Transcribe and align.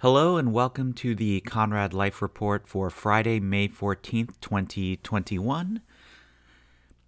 Hello 0.00 0.36
and 0.36 0.52
welcome 0.52 0.92
to 0.92 1.16
the 1.16 1.40
Conrad 1.40 1.92
Life 1.92 2.22
Report 2.22 2.68
for 2.68 2.88
Friday, 2.88 3.40
May 3.40 3.66
14th, 3.66 4.40
2021. 4.40 5.80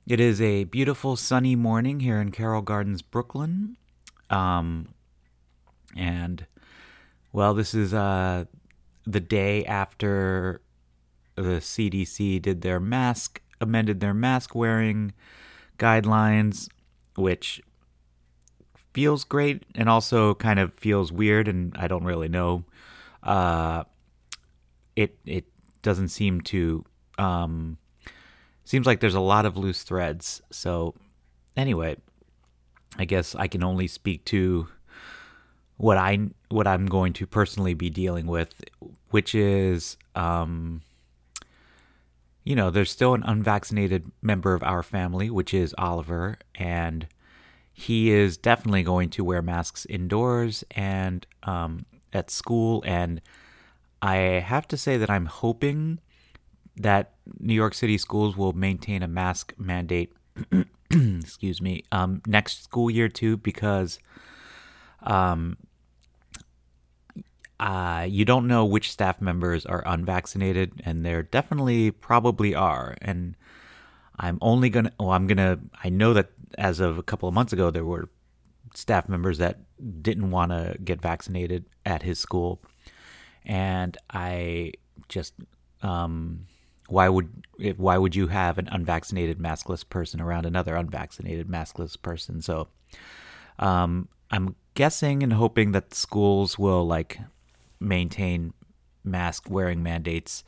It 0.09 0.19
is 0.19 0.41
a 0.41 0.65
beautiful 0.65 1.15
sunny 1.15 1.55
morning 1.55 2.01
here 2.01 2.21
in 2.21 2.33
Carroll 2.33 2.63
Gardens, 2.63 3.01
Brooklyn. 3.01 3.77
Um, 4.29 4.89
and, 5.97 6.47
well, 7.33 7.55
this 7.55 7.75
is 7.75 7.95
uh, 7.95 8.47
the 9.07 9.21
day 9.21 9.65
after 9.67 10.61
the 11.37 11.61
CDC 11.61 12.43
did 12.43 12.63
their 12.63 12.81
mask, 12.81 13.41
amended 13.61 14.01
their 14.01 14.15
mask 14.15 14.57
wearing 14.57 15.13
guidelines, 15.79 16.69
which 17.15 17.63
feels 18.93 19.23
great 19.23 19.63
and 19.77 19.89
also 19.89 20.35
kind 20.35 20.59
of 20.59 20.75
feels 20.75 21.13
weird, 21.13 21.47
and 21.47 21.73
I 21.79 21.87
don't 21.87 22.03
really 22.03 22.29
know 22.29 22.65
uh, 23.23 23.85
it 24.97 25.19
it 25.27 25.47
doesn't 25.83 26.09
seem 26.09 26.41
to 26.43 26.85
um, 27.19 27.79
seems 28.65 28.87
like 28.87 29.01
there's 29.01 29.15
a 29.15 29.21
lot 29.21 29.47
of 29.47 29.57
loose 29.57 29.83
threads. 29.83 30.43
So 30.51 30.95
anyway, 31.57 31.97
I 32.99 33.05
guess 33.05 33.35
I 33.35 33.47
can 33.47 33.63
only 33.63 33.87
speak 33.87 34.25
to 34.27 34.69
what 35.77 35.97
I 35.97 36.19
what 36.49 36.67
I'm 36.67 36.87
going 36.87 37.13
to 37.15 37.27
personally 37.27 37.75
be 37.75 37.91
dealing 37.91 38.27
with, 38.27 38.55
which 39.11 39.35
is 39.35 39.97
um, 40.15 40.83
you 42.45 42.57
know, 42.57 42.71
there's 42.71 42.91
still 42.91 43.15
an 43.15 43.23
unvaccinated 43.25 44.11
member 44.23 44.55
of 44.55 44.63
our 44.63 44.83
family, 44.83 45.31
which 45.31 45.53
is 45.55 45.75
Oliver, 45.79 46.39
and 46.55 47.07
he 47.73 48.11
is 48.11 48.37
definitely 48.37 48.83
going 48.83 49.09
to 49.11 49.25
wear 49.25 49.43
masks 49.43 49.87
indoors 49.87 50.65
and 50.73 51.27
um, 51.45 51.85
at 52.13 52.31
school, 52.31 52.83
and 52.87 53.21
I 54.03 54.17
have 54.17 54.67
to 54.69 54.77
say 54.77 54.97
that 54.97 55.11
I'm 55.11 55.27
hoping 55.27 56.01
that 56.77 57.15
New 57.39 57.55
York 57.55 57.75
City 57.75 57.99
schools 57.99 58.37
will 58.37 58.53
maintain 58.53 59.03
a 59.03 59.09
mask 59.09 59.55
mandate. 59.59 60.13
excuse 60.91 61.61
me. 61.61 61.85
Um, 61.93 62.23
next 62.27 62.65
school 62.65 62.91
year 62.91 63.09
too, 63.09 63.37
because 63.37 63.99
um, 65.03 65.57
uh, 67.59 68.07
you 68.09 68.25
don't 68.25 68.47
know 68.47 68.65
which 68.65 68.91
staff 68.91 69.21
members 69.21 69.67
are 69.67 69.83
unvaccinated, 69.87 70.81
and 70.85 71.05
there 71.05 71.23
definitely 71.23 71.91
probably 71.91 72.55
are. 72.55 72.97
And 73.03 73.37
I'm 74.19 74.39
only 74.41 74.71
gonna. 74.71 74.93
Well, 74.99 75.11
I'm 75.11 75.27
gonna. 75.27 75.59
I 75.85 75.91
know 75.91 76.15
that 76.15 76.31
as 76.59 76.81
of 76.81 76.99
a 76.99 77.03
couple 77.03 77.29
of 77.29 77.35
months 77.35 77.53
ago, 77.53 77.71
there 77.71 77.85
were 77.85 78.09
staff 78.75 79.09
members 79.09 79.39
that 79.39 79.61
didn't 80.03 80.31
want 80.31 80.53
to 80.53 80.77
get 80.85 81.01
vaccinated 81.01 81.65
at 81.85 82.03
his 82.03 82.19
school, 82.19 82.61
and 83.45 83.97
I 84.11 84.73
just 85.09 85.35
um, 85.83 86.47
why 86.89 87.09
would 87.09 87.47
why 87.77 87.97
would 87.97 88.17
you 88.17 88.27
have 88.27 88.59
an 88.59 88.69
unvaccinated 88.71 89.39
maskless 89.39 89.89
person 89.89 90.21
around 90.21 90.45
another 90.47 90.77
unvaccinated 90.77 91.49
maskless 91.49 92.01
person? 92.01 92.43
So 92.43 92.69
um, 93.59 94.09
I'm 94.31 94.57
guessing 94.75 95.23
and 95.23 95.33
hoping 95.33 95.73
that 95.73 95.95
schools 95.95 96.59
will 96.59 96.87
like 96.87 97.19
maintain 97.79 98.53
mask 99.05 99.49
wearing 99.49 99.83
mandates. 99.83 100.45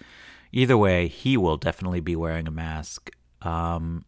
Either 0.53 0.77
way, 0.77 1.09
he 1.09 1.37
will 1.37 1.57
definitely 1.57 2.01
be 2.01 2.17
wearing 2.17 2.47
a 2.47 2.51
mask. 2.51 3.11
Um, 3.41 4.05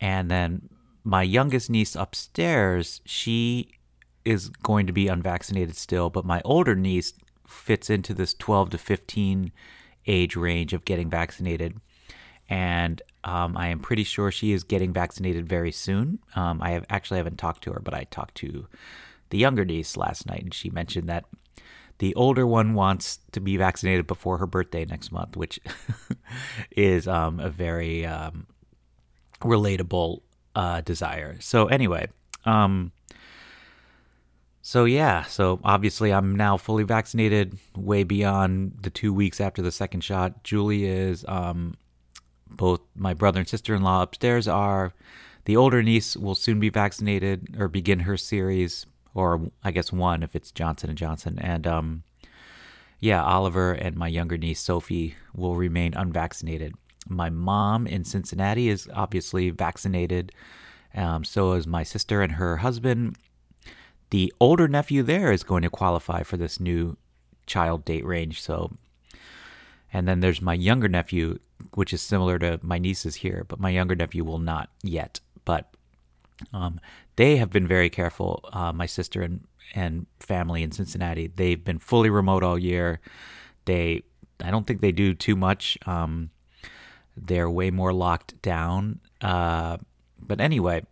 and 0.00 0.30
then 0.30 0.68
my 1.04 1.22
youngest 1.22 1.70
niece 1.70 1.96
upstairs, 1.96 3.00
she 3.04 3.72
is 4.24 4.48
going 4.48 4.86
to 4.86 4.92
be 4.92 5.08
unvaccinated 5.08 5.76
still, 5.76 6.10
but 6.10 6.24
my 6.24 6.40
older 6.44 6.74
niece 6.74 7.14
fits 7.46 7.90
into 7.90 8.14
this 8.14 8.34
12 8.34 8.70
to 8.70 8.78
15 8.78 9.52
age 10.06 10.36
range 10.36 10.72
of 10.72 10.84
getting 10.84 11.10
vaccinated. 11.10 11.80
And 12.48 13.00
um, 13.24 13.56
I 13.56 13.68
am 13.68 13.78
pretty 13.78 14.04
sure 14.04 14.30
she 14.30 14.52
is 14.52 14.64
getting 14.64 14.92
vaccinated 14.92 15.48
very 15.48 15.72
soon. 15.72 16.18
Um, 16.34 16.60
I 16.62 16.70
have 16.70 16.84
actually 16.90 17.18
haven't 17.18 17.38
talked 17.38 17.62
to 17.64 17.72
her, 17.72 17.80
but 17.80 17.94
I 17.94 18.04
talked 18.04 18.34
to 18.36 18.66
the 19.30 19.38
younger 19.38 19.64
niece 19.64 19.96
last 19.96 20.26
night, 20.26 20.42
and 20.42 20.54
she 20.54 20.70
mentioned 20.70 21.08
that 21.08 21.24
the 21.98 22.14
older 22.14 22.46
one 22.46 22.74
wants 22.74 23.20
to 23.32 23.40
be 23.40 23.56
vaccinated 23.56 24.06
before 24.06 24.38
her 24.38 24.46
birthday 24.46 24.84
next 24.84 25.12
month, 25.12 25.36
which 25.36 25.60
is 26.76 27.06
um, 27.06 27.38
a 27.38 27.50
very 27.50 28.06
um, 28.06 28.46
relatable 29.42 30.22
uh, 30.54 30.80
desire. 30.80 31.36
So 31.40 31.66
anyway, 31.66 32.08
um, 32.44 32.92
so 34.62 34.84
yeah, 34.84 35.24
so 35.24 35.60
obviously 35.64 36.12
I'm 36.12 36.36
now 36.36 36.56
fully 36.56 36.84
vaccinated, 36.84 37.58
way 37.76 38.04
beyond 38.04 38.78
the 38.82 38.90
two 38.90 39.12
weeks 39.12 39.40
after 39.40 39.62
the 39.62 39.72
second 39.72 40.02
shot. 40.02 40.44
Julie 40.44 40.84
is, 40.84 41.24
um, 41.26 41.76
both 42.48 42.80
my 42.94 43.14
brother 43.14 43.40
and 43.40 43.48
sister-in-law 43.48 44.02
upstairs 44.02 44.46
are. 44.46 44.92
The 45.46 45.56
older 45.56 45.82
niece 45.82 46.16
will 46.16 46.34
soon 46.34 46.60
be 46.60 46.68
vaccinated 46.68 47.56
or 47.58 47.68
begin 47.68 48.00
her 48.00 48.16
series, 48.16 48.86
or 49.14 49.50
I 49.64 49.70
guess 49.70 49.92
one 49.92 50.22
if 50.22 50.36
it's 50.36 50.50
Johnson 50.50 50.90
and 50.90 50.98
Johnson, 50.98 51.38
and 51.40 51.66
um, 51.66 52.02
yeah, 53.00 53.24
Oliver 53.24 53.72
and 53.72 53.96
my 53.96 54.08
younger 54.08 54.36
niece 54.36 54.60
Sophie 54.60 55.14
will 55.34 55.56
remain 55.56 55.94
unvaccinated. 55.94 56.74
My 57.10 57.28
mom 57.30 57.86
in 57.86 58.04
Cincinnati 58.04 58.68
is 58.68 58.88
obviously 58.94 59.50
vaccinated. 59.50 60.32
Um, 60.94 61.24
so 61.24 61.52
is 61.52 61.66
my 61.66 61.82
sister 61.82 62.22
and 62.22 62.32
her 62.32 62.58
husband. 62.58 63.16
The 64.10 64.32
older 64.40 64.68
nephew 64.68 65.02
there 65.02 65.32
is 65.32 65.42
going 65.42 65.62
to 65.62 65.70
qualify 65.70 66.22
for 66.22 66.36
this 66.36 66.58
new 66.58 66.96
child 67.46 67.84
date 67.84 68.04
range. 68.04 68.40
So, 68.40 68.72
and 69.92 70.08
then 70.08 70.20
there's 70.20 70.40
my 70.40 70.54
younger 70.54 70.88
nephew, 70.88 71.38
which 71.74 71.92
is 71.92 72.02
similar 72.02 72.38
to 72.38 72.58
my 72.62 72.78
nieces 72.78 73.16
here, 73.16 73.44
but 73.46 73.60
my 73.60 73.70
younger 73.70 73.94
nephew 73.94 74.24
will 74.24 74.38
not 74.38 74.70
yet. 74.82 75.20
But 75.44 75.72
um, 76.52 76.80
they 77.16 77.36
have 77.36 77.50
been 77.50 77.66
very 77.66 77.90
careful. 77.90 78.48
Uh, 78.52 78.72
my 78.72 78.86
sister 78.86 79.22
and 79.22 79.46
and 79.74 80.06
family 80.18 80.62
in 80.62 80.72
Cincinnati, 80.72 81.28
they've 81.28 81.62
been 81.62 81.78
fully 81.78 82.10
remote 82.10 82.42
all 82.42 82.58
year. 82.58 83.00
They, 83.66 84.02
I 84.42 84.50
don't 84.50 84.66
think 84.66 84.80
they 84.80 84.92
do 84.92 85.14
too 85.14 85.36
much. 85.36 85.78
Um, 85.86 86.30
they're 87.20 87.50
way 87.50 87.70
more 87.70 87.92
locked 87.92 88.40
down. 88.42 89.00
Uh, 89.20 89.76
but 90.18 90.40
anyway, 90.40 90.84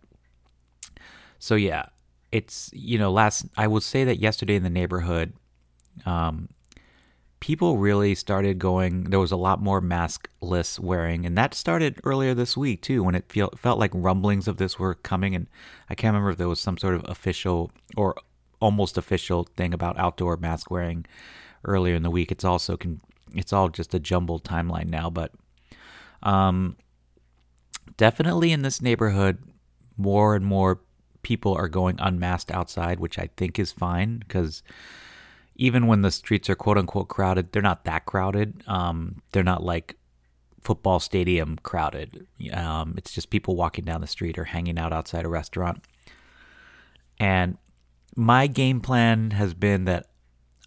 so 1.39 1.55
yeah, 1.55 1.85
it's 2.31 2.69
you 2.73 2.97
know 2.97 3.11
last 3.11 3.45
I 3.57 3.67
will 3.67 3.81
say 3.81 4.03
that 4.03 4.19
yesterday 4.19 4.55
in 4.55 4.63
the 4.63 4.69
neighborhood, 4.69 5.33
um, 6.05 6.49
people 7.39 7.77
really 7.77 8.15
started 8.15 8.59
going. 8.59 9.05
There 9.05 9.19
was 9.19 9.31
a 9.31 9.37
lot 9.37 9.61
more 9.61 9.81
maskless 9.81 10.79
wearing, 10.79 11.25
and 11.25 11.37
that 11.37 11.53
started 11.53 11.99
earlier 12.03 12.33
this 12.33 12.55
week 12.57 12.81
too, 12.81 13.03
when 13.03 13.15
it 13.15 13.31
feel, 13.31 13.49
felt 13.57 13.79
like 13.79 13.91
rumblings 13.93 14.47
of 14.47 14.57
this 14.57 14.77
were 14.77 14.95
coming. 14.95 15.35
And 15.35 15.47
I 15.89 15.95
can't 15.95 16.13
remember 16.13 16.31
if 16.31 16.37
there 16.37 16.49
was 16.49 16.59
some 16.59 16.77
sort 16.77 16.95
of 16.95 17.05
official 17.07 17.71
or 17.95 18.15
almost 18.59 18.97
official 18.97 19.47
thing 19.55 19.73
about 19.73 19.97
outdoor 19.97 20.37
mask 20.37 20.69
wearing 20.69 21.05
earlier 21.63 21.95
in 21.95 22.03
the 22.03 22.11
week. 22.11 22.31
It's 22.31 22.43
also 22.43 22.77
it's 23.33 23.53
all 23.53 23.69
just 23.69 23.93
a 23.93 23.99
jumbled 23.99 24.43
timeline 24.43 24.89
now, 24.89 25.09
but 25.09 25.31
um, 26.23 26.75
definitely 27.97 28.51
in 28.51 28.61
this 28.61 28.81
neighborhood, 28.81 29.37
more 29.97 30.35
and 30.35 30.45
more 30.45 30.79
people 31.21 31.53
are 31.53 31.67
going 31.67 31.97
unmasked 31.99 32.51
outside, 32.51 32.99
which 32.99 33.19
I 33.19 33.29
think 33.37 33.59
is 33.59 33.71
fine 33.71 34.17
because 34.19 34.63
even 35.55 35.87
when 35.87 36.01
the 36.01 36.11
streets 36.11 36.49
are 36.49 36.55
quote 36.55 36.77
unquote 36.77 37.09
crowded, 37.09 37.51
they're 37.51 37.61
not 37.61 37.83
that 37.83 38.05
crowded. 38.05 38.63
Um, 38.67 39.21
they're 39.31 39.43
not 39.43 39.63
like 39.63 39.97
football 40.61 40.99
stadium 40.99 41.57
crowded. 41.63 42.25
Um, 42.53 42.95
it's 42.97 43.11
just 43.11 43.29
people 43.29 43.55
walking 43.55 43.85
down 43.85 44.01
the 44.01 44.07
street 44.07 44.37
or 44.37 44.45
hanging 44.45 44.79
out 44.79 44.93
outside 44.93 45.25
a 45.25 45.29
restaurant. 45.29 45.83
And 47.19 47.57
my 48.15 48.47
game 48.47 48.79
plan 48.79 49.31
has 49.31 49.53
been 49.53 49.85
that 49.85 50.07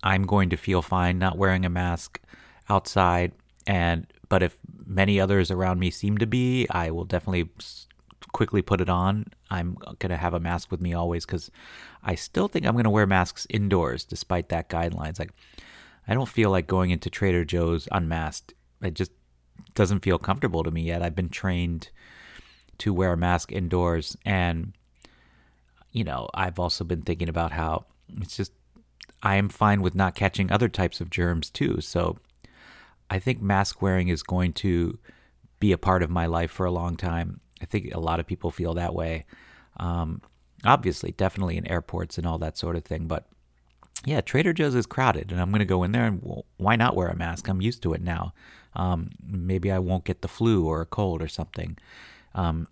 I'm 0.02 0.24
going 0.24 0.50
to 0.50 0.56
feel 0.56 0.82
fine 0.82 1.18
not 1.18 1.38
wearing 1.38 1.64
a 1.64 1.70
mask 1.70 2.20
outside 2.68 3.32
and 3.66 4.06
but 4.28 4.42
if 4.42 4.56
many 4.86 5.20
others 5.20 5.50
around 5.50 5.78
me 5.78 5.90
seem 5.90 6.18
to 6.18 6.26
be, 6.26 6.66
I 6.70 6.90
will 6.90 7.04
definitely 7.04 7.50
quickly 8.32 8.62
put 8.62 8.80
it 8.80 8.88
on. 8.88 9.26
I'm 9.50 9.74
going 9.98 10.10
to 10.10 10.16
have 10.16 10.34
a 10.34 10.40
mask 10.40 10.70
with 10.70 10.80
me 10.80 10.94
always 10.94 11.26
because 11.26 11.50
I 12.02 12.14
still 12.14 12.48
think 12.48 12.66
I'm 12.66 12.72
going 12.72 12.84
to 12.84 12.90
wear 12.90 13.06
masks 13.06 13.46
indoors 13.50 14.04
despite 14.04 14.48
that 14.48 14.68
guidelines. 14.68 15.18
Like, 15.18 15.32
I 16.08 16.14
don't 16.14 16.28
feel 16.28 16.50
like 16.50 16.66
going 16.66 16.90
into 16.90 17.10
Trader 17.10 17.44
Joe's 17.44 17.88
unmasked. 17.92 18.54
It 18.80 18.94
just 18.94 19.12
doesn't 19.74 20.00
feel 20.00 20.18
comfortable 20.18 20.64
to 20.64 20.70
me 20.70 20.82
yet. 20.82 21.02
I've 21.02 21.14
been 21.14 21.28
trained 21.28 21.90
to 22.78 22.92
wear 22.92 23.12
a 23.12 23.16
mask 23.16 23.52
indoors. 23.52 24.16
And, 24.24 24.72
you 25.92 26.04
know, 26.04 26.28
I've 26.34 26.58
also 26.58 26.84
been 26.84 27.02
thinking 27.02 27.28
about 27.28 27.52
how 27.52 27.84
it's 28.20 28.36
just, 28.36 28.52
I 29.22 29.36
am 29.36 29.48
fine 29.48 29.82
with 29.82 29.94
not 29.94 30.14
catching 30.14 30.50
other 30.50 30.68
types 30.68 31.00
of 31.00 31.10
germs 31.10 31.50
too. 31.50 31.80
So 31.80 32.18
I 33.12 33.18
think 33.18 33.42
mask 33.42 33.82
wearing 33.82 34.08
is 34.08 34.22
going 34.22 34.54
to 34.54 34.98
be 35.60 35.70
a 35.72 35.78
part 35.78 36.02
of 36.02 36.08
my 36.08 36.24
life 36.24 36.50
for 36.50 36.64
a 36.64 36.70
long 36.70 36.96
time. 36.96 37.40
I 37.60 37.66
think 37.66 37.92
a 37.94 38.00
lot 38.00 38.20
of 38.20 38.26
people 38.26 38.50
feel 38.50 38.72
that 38.74 38.94
way. 38.94 39.26
Um, 39.76 40.22
obviously, 40.64 41.12
definitely 41.12 41.58
in 41.58 41.68
airports 41.68 42.16
and 42.16 42.26
all 42.26 42.38
that 42.38 42.56
sort 42.56 42.74
of 42.74 42.86
thing. 42.86 43.06
But 43.06 43.26
yeah, 44.06 44.22
Trader 44.22 44.54
Joe's 44.54 44.74
is 44.74 44.86
crowded, 44.86 45.30
and 45.30 45.42
I'm 45.42 45.50
going 45.50 45.58
to 45.58 45.66
go 45.66 45.82
in 45.82 45.92
there 45.92 46.06
and 46.06 46.42
why 46.56 46.76
not 46.76 46.96
wear 46.96 47.08
a 47.08 47.14
mask? 47.14 47.48
I'm 47.48 47.60
used 47.60 47.82
to 47.82 47.92
it 47.92 48.00
now. 48.00 48.32
Um, 48.74 49.10
maybe 49.22 49.70
I 49.70 49.78
won't 49.78 50.04
get 50.04 50.22
the 50.22 50.28
flu 50.28 50.66
or 50.66 50.80
a 50.80 50.86
cold 50.86 51.20
or 51.20 51.28
something. 51.28 51.76
Um, 52.34 52.66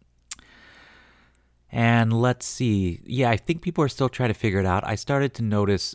and 1.70 2.14
let's 2.14 2.46
see. 2.46 3.02
Yeah, 3.04 3.28
I 3.28 3.36
think 3.36 3.60
people 3.60 3.84
are 3.84 3.88
still 3.88 4.08
trying 4.08 4.30
to 4.30 4.34
figure 4.34 4.60
it 4.60 4.66
out. 4.66 4.86
I 4.86 4.94
started 4.94 5.34
to 5.34 5.42
notice 5.42 5.94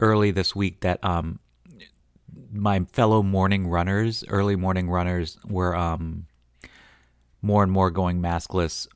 early 0.00 0.30
this 0.30 0.56
week 0.56 0.80
that 0.80 1.04
um, 1.04 1.38
my 2.52 2.84
fellow 2.92 3.22
morning 3.22 3.66
runners, 3.66 4.24
early 4.28 4.56
morning 4.56 4.88
runners, 4.88 5.38
were 5.46 5.76
um, 5.76 6.26
more 7.42 7.62
and 7.62 7.72
more 7.72 7.90
going 7.90 8.20
maskless. 8.20 8.86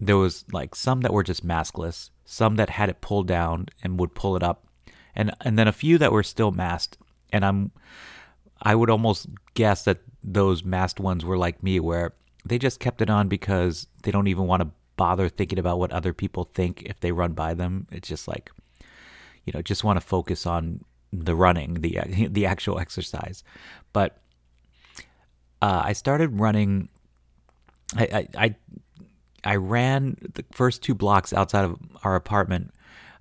There 0.00 0.16
was 0.16 0.44
like 0.52 0.74
some 0.74 1.02
that 1.02 1.12
were 1.12 1.22
just 1.22 1.46
maskless, 1.46 2.10
some 2.24 2.56
that 2.56 2.70
had 2.70 2.88
it 2.88 3.00
pulled 3.00 3.28
down 3.28 3.66
and 3.82 3.98
would 4.00 4.14
pull 4.14 4.36
it 4.36 4.42
up, 4.42 4.66
and 5.14 5.32
and 5.40 5.58
then 5.58 5.68
a 5.68 5.72
few 5.72 5.98
that 5.98 6.12
were 6.12 6.22
still 6.22 6.50
masked. 6.50 6.98
And 7.32 7.44
I'm, 7.44 7.70
I 8.60 8.74
would 8.74 8.90
almost 8.90 9.26
guess 9.54 9.84
that 9.84 10.00
those 10.22 10.64
masked 10.64 11.00
ones 11.00 11.24
were 11.24 11.38
like 11.38 11.62
me, 11.62 11.80
where 11.80 12.14
they 12.44 12.58
just 12.58 12.80
kept 12.80 13.00
it 13.00 13.10
on 13.10 13.28
because 13.28 13.86
they 14.02 14.10
don't 14.10 14.26
even 14.26 14.46
want 14.46 14.62
to 14.62 14.70
bother 14.96 15.28
thinking 15.28 15.58
about 15.58 15.78
what 15.78 15.92
other 15.92 16.12
people 16.12 16.44
think 16.44 16.82
if 16.82 17.00
they 17.00 17.12
run 17.12 17.32
by 17.32 17.54
them. 17.54 17.86
It's 17.90 18.08
just 18.08 18.28
like, 18.28 18.50
you 19.44 19.52
know, 19.54 19.62
just 19.62 19.84
want 19.84 19.96
to 19.98 20.06
focus 20.06 20.46
on 20.46 20.84
the 21.12 21.34
running, 21.34 21.74
the 21.74 22.00
the 22.30 22.46
actual 22.46 22.78
exercise. 22.78 23.44
But 23.92 24.18
uh, 25.60 25.82
I 25.84 25.92
started 25.92 26.38
running. 26.40 26.88
I, 27.96 28.04
I, 28.04 28.28
I 28.44 28.54
I 29.44 29.56
ran 29.56 30.16
the 30.34 30.44
first 30.52 30.82
two 30.82 30.94
blocks 30.94 31.32
outside 31.32 31.64
of 31.64 31.78
our 32.04 32.14
apartment, 32.14 32.72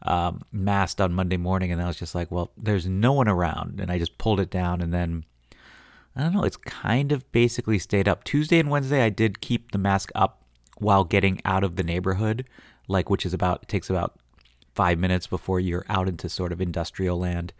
um, 0.03 0.41
masked 0.51 1.01
on 1.01 1.13
Monday 1.13 1.38
morning, 1.38 1.71
and 1.71 1.81
I 1.81 1.88
was 1.88 1.97
just 1.97 2.15
like, 2.15 2.31
well, 2.31 2.51
there's 2.57 2.88
no 2.88 3.13
one 3.13 3.27
around, 3.27 3.79
and 3.79 3.91
I 3.91 3.97
just 3.97 4.17
pulled 4.17 4.39
it 4.39 4.49
down, 4.49 4.81
and 4.81 4.93
then 4.93 5.25
I 6.15 6.21
don't 6.21 6.33
know, 6.33 6.43
it's 6.43 6.57
kind 6.57 7.11
of 7.11 7.29
basically 7.31 7.79
stayed 7.79 8.07
up. 8.07 8.23
Tuesday 8.23 8.59
and 8.59 8.69
Wednesday, 8.69 9.03
I 9.03 9.09
did 9.09 9.41
keep 9.41 9.71
the 9.71 9.77
mask 9.77 10.11
up 10.13 10.43
while 10.77 11.03
getting 11.03 11.41
out 11.45 11.63
of 11.63 11.75
the 11.75 11.83
neighborhood, 11.83 12.47
like 12.88 13.09
which 13.09 13.25
is 13.25 13.33
about 13.33 13.67
takes 13.67 13.89
about 13.89 14.19
five 14.73 14.97
minutes 14.97 15.27
before 15.27 15.59
you're 15.59 15.85
out 15.89 16.07
into 16.07 16.29
sort 16.29 16.51
of 16.51 16.62
industrial 16.62 17.19
land, 17.19 17.53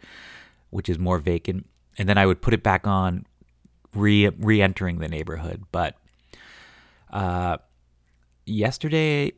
which 0.70 0.88
is 0.88 0.98
more 0.98 1.18
vacant, 1.18 1.66
and 1.98 2.08
then 2.08 2.18
I 2.18 2.26
would 2.26 2.40
put 2.40 2.54
it 2.54 2.62
back 2.62 2.86
on, 2.86 3.26
re 3.94 4.28
re-entering 4.28 4.98
the 4.98 5.08
neighborhood, 5.08 5.64
but. 5.72 5.96
Uh, 7.12 7.58
yesterday, 8.46 9.32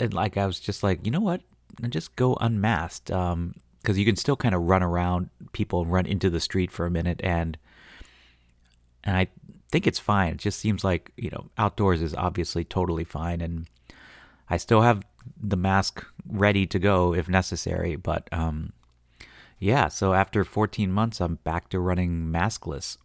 and 0.00 0.14
like 0.14 0.36
I 0.36 0.46
was 0.46 0.60
just 0.60 0.82
like, 0.82 1.04
you 1.04 1.10
know 1.10 1.20
what? 1.20 1.42
And 1.82 1.92
just 1.92 2.16
go 2.16 2.36
unmasked, 2.40 3.10
um, 3.10 3.54
because 3.80 3.98
you 3.98 4.04
can 4.04 4.16
still 4.16 4.36
kind 4.36 4.54
of 4.54 4.62
run 4.62 4.82
around 4.82 5.30
people 5.52 5.82
and 5.82 5.92
run 5.92 6.06
into 6.06 6.30
the 6.30 6.40
street 6.40 6.70
for 6.70 6.86
a 6.86 6.90
minute, 6.90 7.20
and 7.22 7.56
and 9.04 9.16
I 9.16 9.28
think 9.70 9.86
it's 9.86 9.98
fine. 9.98 10.32
It 10.32 10.38
just 10.38 10.58
seems 10.58 10.84
like 10.84 11.12
you 11.16 11.30
know 11.30 11.50
outdoors 11.56 12.02
is 12.02 12.14
obviously 12.14 12.64
totally 12.64 13.04
fine, 13.04 13.40
and 13.40 13.66
I 14.50 14.56
still 14.56 14.82
have 14.82 15.02
the 15.40 15.56
mask 15.56 16.04
ready 16.26 16.66
to 16.66 16.78
go 16.78 17.14
if 17.14 17.28
necessary. 17.28 17.96
But 17.96 18.28
um, 18.32 18.72
yeah, 19.58 19.88
so 19.88 20.14
after 20.14 20.44
14 20.44 20.92
months, 20.92 21.20
I'm 21.20 21.36
back 21.36 21.68
to 21.70 21.80
running 21.80 22.30
maskless, 22.32 22.96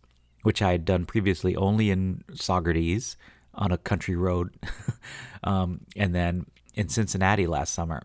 which 0.43 0.61
I 0.61 0.71
had 0.71 0.85
done 0.85 1.05
previously 1.05 1.55
only 1.55 1.89
in 1.89 2.23
Saugerties 2.31 3.15
on 3.55 3.71
a 3.71 3.77
country 3.77 4.15
road, 4.15 4.53
um, 5.43 5.81
and 5.95 6.13
then 6.13 6.45
in 6.73 6.89
Cincinnati 6.89 7.47
last 7.47 7.73
summer, 7.73 8.03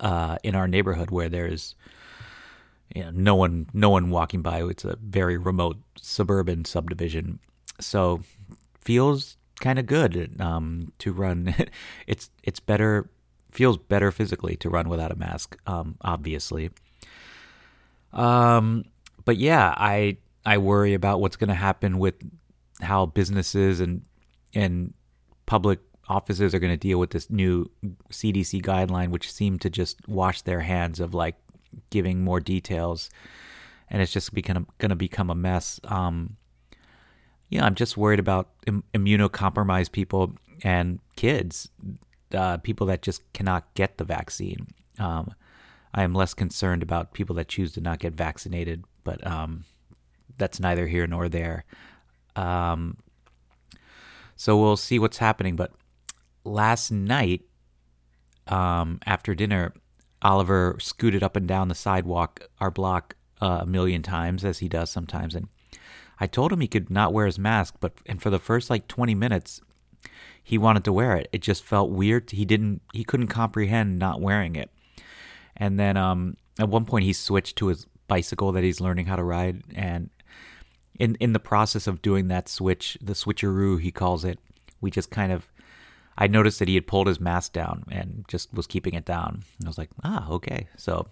uh, 0.00 0.36
in 0.42 0.54
our 0.54 0.68
neighborhood 0.68 1.10
where 1.10 1.28
there's 1.28 1.74
no 2.94 3.34
one 3.34 3.66
no 3.72 3.90
one 3.90 4.10
walking 4.10 4.42
by. 4.42 4.62
It's 4.62 4.84
a 4.84 4.96
very 4.96 5.36
remote 5.36 5.78
suburban 5.96 6.64
subdivision, 6.64 7.38
so 7.80 8.22
feels 8.80 9.36
kind 9.60 9.78
of 9.78 9.86
good 9.86 10.40
um, 10.40 10.92
to 10.98 11.12
run. 11.12 11.54
it's 12.06 12.30
it's 12.42 12.60
better 12.60 13.10
feels 13.50 13.78
better 13.78 14.10
physically 14.10 14.56
to 14.56 14.70
run 14.70 14.88
without 14.88 15.12
a 15.12 15.16
mask, 15.16 15.58
um, 15.66 15.96
obviously. 16.02 16.70
Um, 18.12 18.84
but 19.24 19.36
yeah, 19.36 19.74
I 19.76 20.18
I 20.44 20.58
worry 20.58 20.94
about 20.94 21.20
what's 21.20 21.36
going 21.36 21.48
to 21.48 21.54
happen 21.54 21.98
with 21.98 22.14
how 22.80 23.06
businesses 23.06 23.80
and 23.80 24.02
and 24.54 24.94
public 25.46 25.80
offices 26.08 26.54
are 26.54 26.58
going 26.58 26.72
to 26.72 26.76
deal 26.76 26.98
with 26.98 27.10
this 27.10 27.30
new 27.30 27.70
CDC 28.10 28.62
guideline, 28.62 29.08
which 29.10 29.30
seem 29.30 29.58
to 29.58 29.68
just 29.70 30.06
wash 30.08 30.42
their 30.42 30.60
hands 30.60 31.00
of 31.00 31.14
like 31.14 31.36
giving 31.90 32.22
more 32.22 32.40
details, 32.40 33.10
and 33.90 34.00
it's 34.00 34.12
just 34.12 34.32
become 34.32 34.66
going 34.78 34.90
to 34.90 34.96
become 34.96 35.30
a 35.30 35.34
mess. 35.34 35.80
Um, 35.84 36.36
yeah, 37.50 37.64
I'm 37.64 37.74
just 37.74 37.96
worried 37.96 38.20
about 38.20 38.50
Im- 38.66 38.84
immunocompromised 38.94 39.92
people 39.92 40.32
and 40.62 40.98
kids, 41.16 41.68
uh, 42.34 42.58
people 42.58 42.86
that 42.88 43.02
just 43.02 43.30
cannot 43.32 43.72
get 43.74 43.98
the 43.98 44.04
vaccine. 44.04 44.68
Um, 44.98 45.34
I 45.94 46.02
am 46.02 46.14
less 46.14 46.34
concerned 46.34 46.82
about 46.82 47.14
people 47.14 47.36
that 47.36 47.48
choose 47.48 47.72
to 47.72 47.80
not 47.80 47.98
get 47.98 48.12
vaccinated, 48.12 48.84
but 49.04 49.26
um, 49.26 49.64
that's 50.36 50.60
neither 50.60 50.86
here 50.86 51.06
nor 51.06 51.28
there. 51.28 51.64
Um, 52.36 52.98
so 54.36 54.56
we'll 54.56 54.76
see 54.76 54.98
what's 54.98 55.18
happening. 55.18 55.56
But 55.56 55.72
last 56.44 56.90
night, 56.90 57.42
um, 58.46 59.00
after 59.06 59.34
dinner, 59.34 59.74
Oliver 60.22 60.76
scooted 60.80 61.22
up 61.22 61.36
and 61.36 61.46
down 61.46 61.68
the 61.68 61.74
sidewalk, 61.74 62.40
our 62.60 62.70
block, 62.70 63.14
uh, 63.40 63.60
a 63.62 63.66
million 63.66 64.02
times, 64.02 64.44
as 64.44 64.58
he 64.58 64.68
does 64.68 64.90
sometimes. 64.90 65.34
And 65.34 65.48
I 66.20 66.26
told 66.26 66.52
him 66.52 66.60
he 66.60 66.68
could 66.68 66.90
not 66.90 67.12
wear 67.12 67.26
his 67.26 67.38
mask, 67.38 67.76
but 67.80 67.92
and 68.06 68.20
for 68.20 68.30
the 68.30 68.38
first 68.38 68.70
like 68.70 68.88
20 68.88 69.14
minutes, 69.14 69.60
he 70.48 70.56
wanted 70.56 70.82
to 70.84 70.92
wear 70.94 71.14
it. 71.14 71.28
It 71.30 71.42
just 71.42 71.62
felt 71.62 71.90
weird. 71.90 72.30
He 72.30 72.46
didn't, 72.46 72.80
he 72.94 73.04
couldn't 73.04 73.26
comprehend 73.26 73.98
not 73.98 74.22
wearing 74.22 74.56
it. 74.56 74.70
And 75.54 75.78
then 75.78 75.98
um, 75.98 76.38
at 76.58 76.70
one 76.70 76.86
point, 76.86 77.04
he 77.04 77.12
switched 77.12 77.56
to 77.56 77.66
his 77.66 77.86
bicycle 78.06 78.52
that 78.52 78.64
he's 78.64 78.80
learning 78.80 79.04
how 79.04 79.16
to 79.16 79.22
ride, 79.22 79.62
and 79.74 80.08
in 80.98 81.16
in 81.16 81.32
the 81.34 81.38
process 81.38 81.86
of 81.86 82.00
doing 82.00 82.28
that 82.28 82.48
switch, 82.48 82.96
the 83.02 83.12
switcheroo 83.12 83.78
he 83.78 83.90
calls 83.90 84.24
it, 84.24 84.38
we 84.80 84.90
just 84.90 85.10
kind 85.10 85.32
of 85.32 85.50
I 86.16 86.26
noticed 86.26 86.58
that 86.60 86.68
he 86.68 86.74
had 86.74 86.86
pulled 86.86 87.06
his 87.08 87.20
mask 87.20 87.52
down 87.52 87.84
and 87.90 88.24
just 88.26 88.54
was 88.54 88.66
keeping 88.66 88.94
it 88.94 89.04
down. 89.04 89.44
I 89.62 89.68
was 89.68 89.78
like, 89.78 89.90
ah, 90.02 90.28
okay. 90.30 90.66
So 90.76 91.08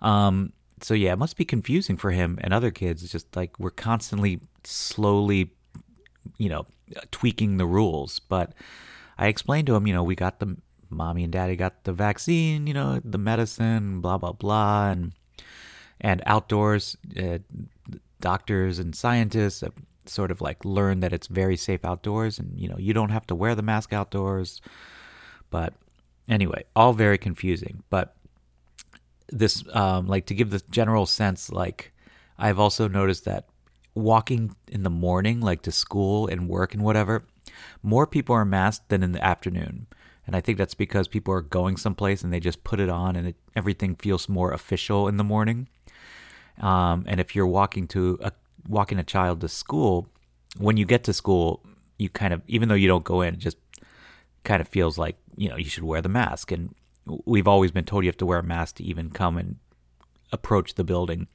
um 0.00 0.52
so 0.80 0.94
yeah, 0.94 1.12
it 1.12 1.18
must 1.18 1.36
be 1.36 1.44
confusing 1.44 1.96
for 1.96 2.10
him 2.12 2.38
and 2.42 2.54
other 2.54 2.70
kids. 2.70 3.02
It's 3.02 3.12
just 3.12 3.34
like 3.34 3.58
we're 3.58 3.70
constantly 3.70 4.40
slowly, 4.62 5.50
you 6.38 6.48
know, 6.48 6.66
tweaking 7.10 7.56
the 7.56 7.66
rules. 7.66 8.18
But 8.18 8.52
I 9.18 9.28
explained 9.28 9.66
to 9.68 9.74
him, 9.74 9.86
you 9.86 9.94
know, 9.94 10.02
we 10.02 10.14
got 10.14 10.40
the 10.40 10.56
mommy 10.90 11.24
and 11.24 11.32
daddy 11.32 11.56
got 11.56 11.84
the 11.84 11.92
vaccine, 11.92 12.66
you 12.66 12.74
know, 12.74 13.00
the 13.04 13.18
medicine, 13.18 14.00
blah 14.00 14.18
blah 14.18 14.32
blah, 14.32 14.90
and 14.90 15.12
and 16.00 16.22
outdoors. 16.26 16.96
Uh, 17.18 17.38
doctors 18.20 18.78
and 18.78 18.94
scientists 18.94 19.60
have 19.60 19.74
sort 20.08 20.30
of 20.30 20.40
like 20.40 20.64
learned 20.64 21.02
that 21.02 21.12
it's 21.12 21.26
very 21.26 21.56
safe 21.56 21.84
outdoors 21.84 22.38
and 22.38 22.58
you 22.58 22.68
know 22.68 22.76
you 22.78 22.92
don't 22.92 23.10
have 23.10 23.26
to 23.26 23.34
wear 23.34 23.54
the 23.54 23.62
mask 23.62 23.92
outdoors 23.92 24.60
but 25.50 25.74
anyway 26.28 26.64
all 26.74 26.92
very 26.92 27.18
confusing 27.18 27.82
but 27.90 28.16
this 29.28 29.64
um 29.74 30.06
like 30.06 30.26
to 30.26 30.34
give 30.34 30.50
the 30.50 30.62
general 30.70 31.06
sense 31.06 31.50
like 31.50 31.92
i've 32.38 32.58
also 32.58 32.88
noticed 32.88 33.24
that 33.24 33.46
walking 33.96 34.54
in 34.68 34.82
the 34.82 34.90
morning 34.90 35.40
like 35.40 35.62
to 35.62 35.72
school 35.72 36.28
and 36.28 36.48
work 36.48 36.74
and 36.74 36.82
whatever 36.82 37.24
more 37.82 38.06
people 38.06 38.34
are 38.34 38.44
masked 38.44 38.88
than 38.90 39.02
in 39.02 39.12
the 39.12 39.24
afternoon 39.24 39.86
and 40.26 40.36
i 40.36 40.40
think 40.40 40.58
that's 40.58 40.74
because 40.74 41.08
people 41.08 41.32
are 41.32 41.40
going 41.40 41.76
someplace 41.76 42.22
and 42.22 42.32
they 42.32 42.38
just 42.38 42.62
put 42.62 42.78
it 42.78 42.88
on 42.88 43.16
and 43.16 43.28
it, 43.28 43.36
everything 43.54 43.94
feels 43.96 44.28
more 44.28 44.52
official 44.52 45.08
in 45.08 45.16
the 45.16 45.24
morning 45.24 45.66
um, 46.60 47.04
and 47.06 47.20
if 47.20 47.34
you're 47.34 47.46
walking 47.46 47.86
to 47.88 48.18
a 48.22 48.32
walking 48.68 48.98
a 48.98 49.04
child 49.04 49.40
to 49.40 49.48
school, 49.48 50.08
when 50.58 50.76
you 50.76 50.84
get 50.84 51.04
to 51.04 51.12
school, 51.12 51.62
you 51.98 52.08
kind 52.08 52.32
of 52.32 52.42
even 52.46 52.68
though 52.68 52.74
you 52.74 52.88
don't 52.88 53.04
go 53.04 53.20
in, 53.20 53.34
it 53.34 53.40
just 53.40 53.58
kind 54.44 54.60
of 54.60 54.68
feels 54.68 54.96
like 54.96 55.16
you 55.36 55.48
know 55.48 55.56
you 55.56 55.68
should 55.68 55.84
wear 55.84 56.00
the 56.00 56.08
mask. 56.08 56.52
And 56.52 56.74
we've 57.24 57.48
always 57.48 57.70
been 57.70 57.84
told 57.84 58.04
you 58.04 58.08
have 58.08 58.16
to 58.18 58.26
wear 58.26 58.38
a 58.38 58.42
mask 58.42 58.76
to 58.76 58.84
even 58.84 59.10
come 59.10 59.38
and 59.38 59.56
approach 60.32 60.74
the 60.74 60.84
building. 60.84 61.26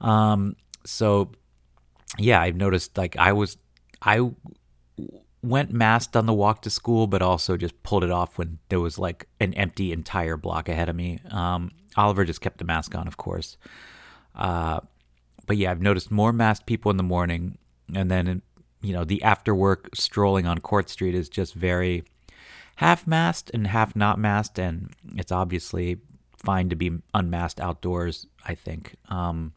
Um. 0.00 0.56
So 0.84 1.32
yeah, 2.18 2.40
I've 2.40 2.56
noticed 2.56 2.96
like 2.96 3.16
I 3.16 3.32
was 3.32 3.56
I 4.00 4.30
went 5.42 5.72
masked 5.72 6.16
on 6.16 6.26
the 6.26 6.32
walk 6.32 6.62
to 6.62 6.70
school, 6.70 7.06
but 7.06 7.22
also 7.22 7.56
just 7.56 7.82
pulled 7.82 8.04
it 8.04 8.10
off 8.10 8.38
when 8.38 8.58
there 8.68 8.80
was 8.80 8.98
like 8.98 9.28
an 9.40 9.54
empty 9.54 9.92
entire 9.92 10.36
block 10.36 10.68
ahead 10.68 10.88
of 10.88 10.96
me. 10.96 11.18
Um, 11.30 11.70
Oliver 11.96 12.24
just 12.24 12.40
kept 12.40 12.58
the 12.58 12.64
mask 12.64 12.94
on, 12.94 13.08
of 13.08 13.16
course. 13.16 13.56
Uh, 14.34 14.80
but 15.46 15.56
yeah, 15.56 15.70
I've 15.70 15.82
noticed 15.82 16.10
more 16.10 16.32
masked 16.32 16.66
people 16.66 16.90
in 16.90 16.96
the 16.96 17.02
morning, 17.02 17.58
and 17.94 18.10
then 18.10 18.42
you 18.80 18.92
know 18.92 19.04
the 19.04 19.22
after 19.22 19.54
work 19.54 19.90
strolling 19.94 20.46
on 20.46 20.58
Court 20.58 20.88
Street 20.88 21.14
is 21.14 21.28
just 21.28 21.54
very 21.54 22.04
half 22.76 23.06
masked 23.06 23.50
and 23.52 23.66
half 23.66 23.96
not 23.96 24.18
masked, 24.18 24.58
and 24.58 24.92
it's 25.16 25.32
obviously 25.32 25.98
fine 26.36 26.68
to 26.68 26.76
be 26.76 26.90
unmasked 27.14 27.60
outdoors. 27.60 28.26
I 28.44 28.54
think. 28.54 28.94
Um, 29.08 29.52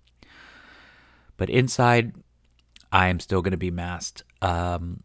but 1.37 1.49
inside, 1.49 2.13
I 2.91 3.07
am 3.07 3.19
still 3.19 3.41
going 3.41 3.51
to 3.51 3.57
be 3.57 3.71
masked. 3.71 4.23
Um, 4.41 5.03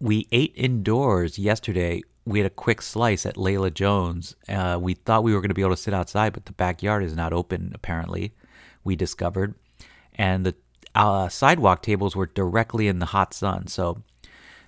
we 0.00 0.28
ate 0.32 0.52
indoors 0.54 1.38
yesterday. 1.38 2.02
We 2.24 2.38
had 2.38 2.46
a 2.46 2.50
quick 2.50 2.82
slice 2.82 3.26
at 3.26 3.36
Layla 3.36 3.72
Jones. 3.72 4.34
Uh, 4.48 4.78
we 4.80 4.94
thought 4.94 5.24
we 5.24 5.34
were 5.34 5.40
going 5.40 5.48
to 5.48 5.54
be 5.54 5.62
able 5.62 5.76
to 5.76 5.80
sit 5.80 5.94
outside, 5.94 6.32
but 6.32 6.46
the 6.46 6.52
backyard 6.52 7.02
is 7.02 7.14
not 7.14 7.32
open, 7.32 7.72
apparently, 7.74 8.34
we 8.82 8.96
discovered. 8.96 9.54
And 10.14 10.46
the 10.46 10.54
uh, 10.94 11.28
sidewalk 11.28 11.82
tables 11.82 12.14
were 12.14 12.26
directly 12.26 12.88
in 12.88 12.98
the 12.98 13.06
hot 13.06 13.34
sun. 13.34 13.66
So 13.66 14.02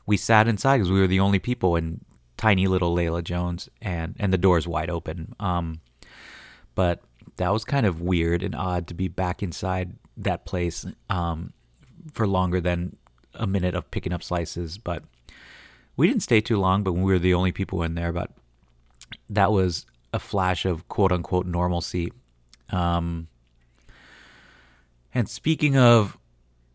we 0.07 0.17
sat 0.17 0.49
inside 0.49 0.79
because 0.79 0.91
we 0.91 1.01
were 1.01 1.07
the 1.07 1.21
only 1.21 1.39
people 1.39 1.77
in 1.77 2.05
tiny 2.37 2.67
little 2.67 2.95
Layla 2.95 3.25
Jones, 3.25 3.69
and, 3.81 4.15
and 4.19 4.33
the 4.33 4.39
door's 4.39 4.69
wide 4.69 4.91
open. 4.91 5.35
Um, 5.41 5.81
but 6.75 7.01
that 7.37 7.53
was 7.53 7.65
kind 7.65 7.87
of 7.87 8.01
weird 8.01 8.43
and 8.43 8.55
odd 8.55 8.87
to 8.89 8.95
be 8.95 9.09
back 9.09 9.43
inside 9.43 9.93
that 10.17 10.45
place 10.45 10.87
um, 11.11 11.53
for 12.13 12.27
longer 12.27 12.61
than 12.61 12.97
a 13.35 13.47
minute 13.47 13.75
of 13.75 13.91
picking 13.91 14.13
up 14.13 14.23
slices. 14.23 14.79
But 14.79 15.05
we 15.97 16.07
didn't 16.07 16.23
stay 16.23 16.41
too 16.41 16.59
long, 16.59 16.83
but 16.83 16.93
we 16.93 17.03
were 17.03 17.19
the 17.19 17.35
only 17.35 17.53
people 17.53 17.83
in 17.83 17.95
there. 17.95 18.13
But 18.13 18.31
that 19.31 19.53
was 19.53 19.87
a 20.13 20.19
flash 20.19 20.65
of 20.65 20.89
quote 20.89 21.13
unquote 21.13 21.47
normalcy. 21.47 22.13
Um, 22.71 23.29
and 25.15 25.29
speaking 25.29 25.77
of 25.77 26.19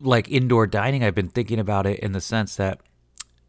like 0.00 0.30
indoor 0.30 0.66
dining, 0.66 1.04
I've 1.04 1.14
been 1.14 1.28
thinking 1.28 1.58
about 1.58 1.86
it 1.86 2.00
in 2.00 2.12
the 2.12 2.20
sense 2.20 2.56
that 2.56 2.80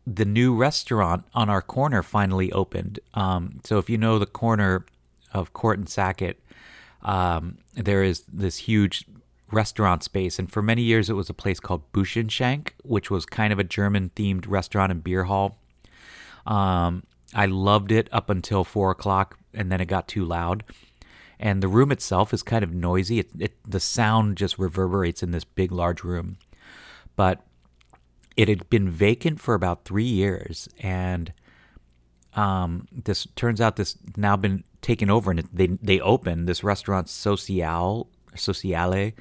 the 0.06 0.26
new 0.26 0.56
restaurant 0.56 1.24
on 1.34 1.50
our 1.50 1.62
corner 1.62 2.04
finally 2.04 2.52
opened. 2.52 3.00
Um, 3.14 3.62
so 3.64 3.78
if 3.78 3.90
you 3.90 3.98
know 3.98 4.20
the 4.20 4.26
corner 4.26 4.86
of 5.34 5.54
Court 5.54 5.80
and 5.80 5.90
Sackett, 5.90 6.40
um, 7.04 7.58
there 7.74 8.04
is 8.04 8.24
this 8.32 8.58
huge 8.58 9.06
restaurant 9.52 10.04
space. 10.04 10.40
And 10.40 10.52
for 10.52 10.62
many 10.62 10.82
years, 10.82 11.10
it 11.10 11.14
was 11.14 11.30
a 11.30 11.34
place 11.34 11.60
called 11.60 11.92
Buschenschank, 11.94 12.72
which 12.84 13.12
was 13.12 13.26
kind 13.26 13.54
of 13.54 13.60
a 13.60 13.64
German 13.64 14.12
themed 14.16 14.48
restaurant 14.48 14.92
and 14.92 15.04
beer 15.04 15.26
hall. 15.26 15.60
Um, 16.46 17.04
I 17.34 17.46
loved 17.46 17.92
it 17.92 18.10
up 18.12 18.30
until 18.30 18.64
four 18.64 18.92
o'clock, 18.92 19.38
and 19.54 19.72
then 19.72 19.82
it 19.82 19.86
got 19.86 20.08
too 20.08 20.26
loud. 20.26 20.64
And 21.40 21.62
the 21.62 21.68
room 21.68 21.92
itself 21.92 22.34
is 22.34 22.44
kind 22.44 22.64
of 22.64 22.74
noisy. 22.74 23.20
It, 23.20 23.30
it, 23.38 23.54
the 23.68 23.80
sound 23.80 24.38
just 24.38 24.58
reverberates 24.58 25.24
in 25.24 25.32
this 25.32 25.44
big, 25.44 25.72
large 25.72 26.04
room. 26.04 26.38
But 27.16 27.42
it 28.36 28.48
had 28.48 28.70
been 28.70 28.90
vacant 28.90 29.40
for 29.40 29.54
about 29.54 29.86
three 29.86 30.04
years, 30.04 30.70
and 30.80 31.34
um, 32.36 32.88
this 32.92 33.28
turns 33.36 33.62
out 33.62 33.76
this 33.76 33.98
now 34.18 34.36
been 34.36 34.64
taken 34.82 35.10
over, 35.10 35.32
and 35.32 35.48
they 35.54 35.68
they 35.68 36.00
opened 36.00 36.48
this 36.48 36.64
restaurant 36.64 37.10
Social 37.10 38.08
Sociale 38.36 39.14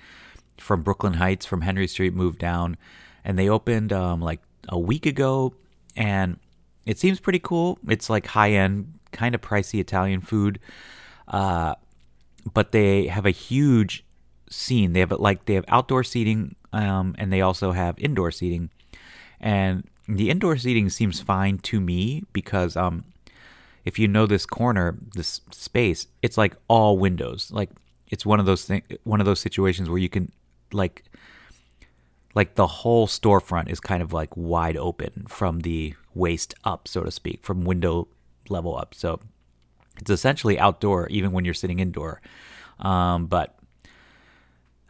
from 0.59 0.83
Brooklyn 0.83 1.15
Heights, 1.15 1.45
from 1.47 1.63
Henry 1.63 1.87
Street, 1.87 2.15
moved 2.15 2.39
down, 2.39 2.77
and 3.25 3.39
they 3.39 3.49
opened 3.49 3.93
um, 3.93 4.21
like 4.21 4.41
a 4.69 4.79
week 4.79 5.07
ago, 5.07 5.55
and 5.97 6.39
it 6.87 6.99
seems 6.99 7.21
pretty 7.21 7.39
cool. 7.39 7.79
It's 7.89 8.09
like 8.09 8.27
high 8.27 8.53
end, 8.53 8.95
kind 9.13 9.35
of 9.35 9.41
pricey 9.41 9.81
Italian 9.81 10.21
food, 10.21 10.59
uh, 11.29 11.75
but 12.53 12.73
they 12.73 13.07
have 13.07 13.27
a 13.27 13.31
huge 13.31 14.05
scene. 14.51 14.93
They 14.93 15.01
have 15.01 15.13
like 15.13 15.45
they 15.45 15.55
have 15.55 15.65
outdoor 15.69 16.05
seating, 16.05 16.57
um, 16.73 17.15
and 17.19 17.33
they 17.33 17.43
also 17.43 17.73
have 17.73 17.99
indoor 17.99 18.31
seating, 18.31 18.71
and 19.41 19.85
the 20.17 20.31
indoor 20.31 20.57
seating 20.57 20.89
seems 20.89 21.21
fine 21.21 21.59
to 21.59 21.81
me 21.81 22.25
because 22.33 22.77
um, 22.77 23.05
if 23.85 23.99
you 23.99 24.09
know 24.09 24.27
this 24.27 24.47
corner, 24.47 24.99
this 25.15 25.41
space, 25.51 26.07
it's 26.23 26.39
like 26.39 26.57
all 26.69 26.99
windows. 26.99 27.51
Like 27.53 27.71
it's 28.09 28.27
one 28.27 28.41
of 28.41 28.47
those 28.47 28.65
thing, 28.65 28.83
one 29.05 29.21
of 29.21 29.27
those 29.27 29.41
situations 29.41 29.89
where 29.89 29.99
you 29.99 30.09
can 30.09 30.33
like 30.73 31.05
like 32.35 32.55
the 32.55 32.67
whole 32.67 33.07
storefront 33.07 33.69
is 33.69 33.81
kind 33.81 34.03
of 34.03 34.13
like 34.13 34.35
wide 34.37 34.77
open 34.77 35.27
from 35.29 35.61
the 35.61 35.95
waist 36.15 36.55
up, 36.65 36.89
so 36.89 37.03
to 37.03 37.11
speak, 37.11 37.43
from 37.43 37.65
window 37.65 38.09
level 38.49 38.77
up. 38.77 38.95
So 38.95 39.21
it's 39.99 40.11
essentially 40.11 40.59
outdoor, 40.59 41.09
even 41.09 41.33
when 41.33 41.45
you're 41.45 41.55
sitting 41.55 41.79
indoor. 41.79 42.23
Um, 42.81 43.27
but 43.27 43.59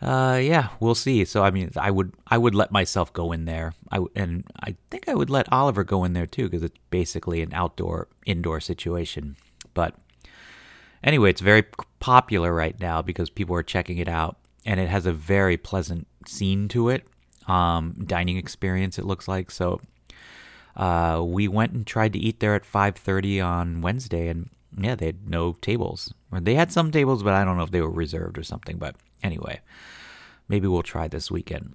uh, 0.02 0.36
yeah, 0.42 0.68
we'll 0.80 0.96
see. 0.96 1.24
So 1.24 1.44
I 1.44 1.50
mean, 1.50 1.70
I 1.76 1.90
would 1.90 2.12
I 2.26 2.36
would 2.36 2.54
let 2.54 2.72
myself 2.72 3.12
go 3.12 3.30
in 3.30 3.44
there. 3.44 3.72
I 3.90 4.00
and 4.16 4.44
I 4.60 4.74
think 4.90 5.08
I 5.08 5.14
would 5.14 5.30
let 5.30 5.52
Oliver 5.52 5.84
go 5.84 6.02
in 6.04 6.12
there 6.12 6.26
too 6.26 6.44
because 6.44 6.64
it's 6.64 6.78
basically 6.90 7.40
an 7.40 7.52
outdoor 7.54 8.08
indoor 8.26 8.60
situation. 8.60 9.36
But 9.74 9.94
anyway, 11.04 11.30
it's 11.30 11.40
very 11.40 11.64
popular 12.00 12.52
right 12.52 12.78
now 12.80 13.00
because 13.00 13.30
people 13.30 13.54
are 13.54 13.62
checking 13.62 13.98
it 13.98 14.08
out, 14.08 14.38
and 14.66 14.80
it 14.80 14.88
has 14.88 15.06
a 15.06 15.12
very 15.12 15.56
pleasant 15.56 16.08
scene 16.26 16.66
to 16.68 16.88
it 16.88 17.06
um, 17.46 17.94
dining 18.04 18.36
experience. 18.36 18.98
It 18.98 19.04
looks 19.04 19.28
like 19.28 19.50
so. 19.50 19.80
Uh, 20.76 21.22
we 21.24 21.48
went 21.48 21.72
and 21.72 21.86
tried 21.86 22.12
to 22.14 22.18
eat 22.18 22.40
there 22.40 22.54
at 22.54 22.64
5:30 22.64 23.40
on 23.40 23.80
Wednesday, 23.82 24.28
and 24.28 24.50
yeah, 24.78 24.94
they 24.94 25.06
had 25.06 25.28
no 25.28 25.52
tables. 25.60 26.14
They 26.32 26.54
had 26.54 26.72
some 26.72 26.90
tables, 26.90 27.22
but 27.22 27.34
I 27.34 27.44
don't 27.44 27.56
know 27.56 27.62
if 27.62 27.70
they 27.70 27.82
were 27.82 27.90
reserved 27.90 28.38
or 28.38 28.42
something. 28.42 28.78
But 28.78 28.96
anyway, 29.22 29.60
maybe 30.48 30.66
we'll 30.66 30.82
try 30.82 31.08
this 31.08 31.30
weekend. 31.30 31.74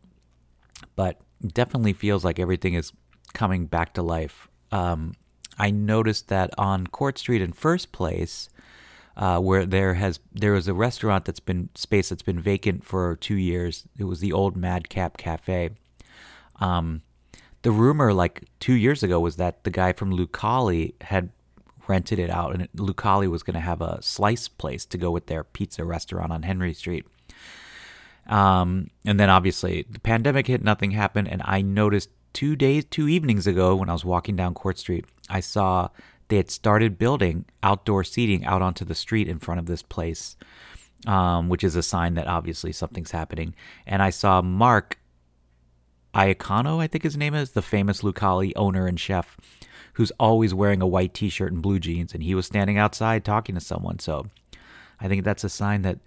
But 0.96 1.20
definitely 1.46 1.94
feels 1.94 2.26
like 2.26 2.40
everything 2.40 2.74
is 2.74 2.92
coming 3.34 3.66
back 3.66 3.94
to 3.94 4.02
life. 4.02 4.48
Um, 4.72 5.14
I 5.60 5.72
noticed 5.72 6.28
that 6.30 6.54
on 6.58 6.88
Court 6.88 7.18
Street 7.18 7.42
in 7.42 7.54
First 7.54 7.92
Place, 7.92 8.50
uh, 9.16 9.40
where 9.40 9.66
there 9.66 9.96
has 9.96 10.20
there 10.32 10.54
was 10.54 10.68
a 10.68 10.74
restaurant 10.74 11.26
that's 11.26 11.40
been 11.40 11.70
space 11.76 12.10
that's 12.10 12.22
been 12.22 12.40
vacant 12.40 12.84
for 12.84 13.16
two 13.16 13.36
years. 13.36 13.86
It 13.98 14.04
was 14.04 14.20
the 14.20 14.32
old 14.32 14.56
Madcap 14.56 15.18
Cafe. 15.18 15.72
Um, 16.60 17.02
the 17.64 17.72
rumor 17.72 18.14
like 18.14 18.44
two 18.60 18.74
years 18.74 19.04
ago 19.04 19.20
was 19.20 19.38
that 19.38 19.64
the 19.64 19.72
guy 19.72 19.94
from 19.94 20.16
Lucali 20.16 20.94
had 21.02 21.30
rented 21.88 22.20
it 22.20 22.30
out, 22.30 22.54
and 22.54 22.68
Lucali 22.74 23.30
was 23.30 23.44
going 23.44 23.56
to 23.56 23.60
have 23.60 23.82
a 23.82 24.02
slice 24.02 24.48
place 24.48 24.86
to 24.88 24.98
go 24.98 25.12
with 25.12 25.28
their 25.28 25.44
pizza 25.44 25.84
restaurant 25.84 26.32
on 26.32 26.44
Henry 26.44 26.74
Street. 26.74 27.06
Um, 28.28 28.90
and 29.06 29.20
then 29.20 29.30
obviously 29.30 29.86
the 29.90 30.00
pandemic 30.00 30.48
hit, 30.48 30.64
nothing 30.64 30.92
happened, 30.92 31.30
and 31.30 31.42
I 31.46 31.62
noticed 31.62 32.10
two 32.34 32.56
days, 32.56 32.86
two 32.86 33.08
evenings 33.08 33.48
ago 33.48 33.76
when 33.76 33.90
I 33.90 33.94
was 33.94 34.06
walking 34.06 34.36
down 34.36 34.54
Court 34.54 34.78
Street, 34.78 35.06
I 35.30 35.40
saw 35.40 35.90
they 36.28 36.38
had 36.38 36.52
started 36.52 37.00
building 37.00 37.46
outdoor 37.64 38.04
seating 38.04 38.46
out 38.46 38.62
onto 38.62 38.84
the 38.86 38.96
street 38.96 39.28
in 39.28 39.40
front 39.40 39.60
of 39.60 39.66
this 39.66 39.82
place, 39.82 40.36
um, 41.06 41.48
which 41.48 41.64
is 41.64 41.76
a 41.76 41.84
sign 41.84 42.16
that 42.16 42.28
obviously 42.28 42.72
something's 42.74 43.12
happening. 43.12 43.56
And 43.86 44.04
I 44.04 44.10
saw 44.10 44.42
Mark 44.42 45.00
Iacono, 46.14 46.82
I 46.82 46.88
think 46.88 47.04
his 47.04 47.18
name 47.18 47.34
is, 47.34 47.52
the 47.52 47.62
famous 47.62 48.02
Lucali 48.02 48.52
owner 48.56 48.88
and 48.88 49.00
chef, 49.00 49.38
who's 49.98 50.12
always 50.20 50.54
wearing 50.54 50.80
a 50.80 50.88
white 50.88 51.12
t 51.16 51.28
shirt 51.28 51.52
and 51.52 51.60
blue 51.60 51.80
jeans, 51.80 52.14
and 52.14 52.22
he 52.22 52.36
was 52.36 52.46
standing 52.46 52.78
outside 52.78 53.26
talking 53.26 53.56
to 53.56 53.62
someone. 53.62 53.98
So 53.98 54.28
I 55.02 55.08
think 55.08 55.24
that's 55.24 55.44
a 55.44 55.50
sign 55.50 55.82
that 55.82 55.98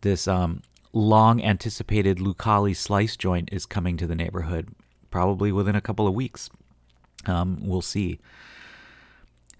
this 0.00 0.26
um, 0.26 0.62
long 0.92 1.40
anticipated 1.40 2.18
Lucali 2.18 2.74
slice 2.74 3.16
joint 3.16 3.48
is 3.52 3.66
coming 3.66 3.96
to 3.98 4.06
the 4.08 4.16
neighborhood, 4.16 4.70
probably 5.10 5.52
within 5.52 5.76
a 5.76 5.80
couple 5.80 6.08
of 6.08 6.14
weeks. 6.14 6.50
Um, 7.26 7.58
we'll 7.62 7.82
see. 7.82 8.18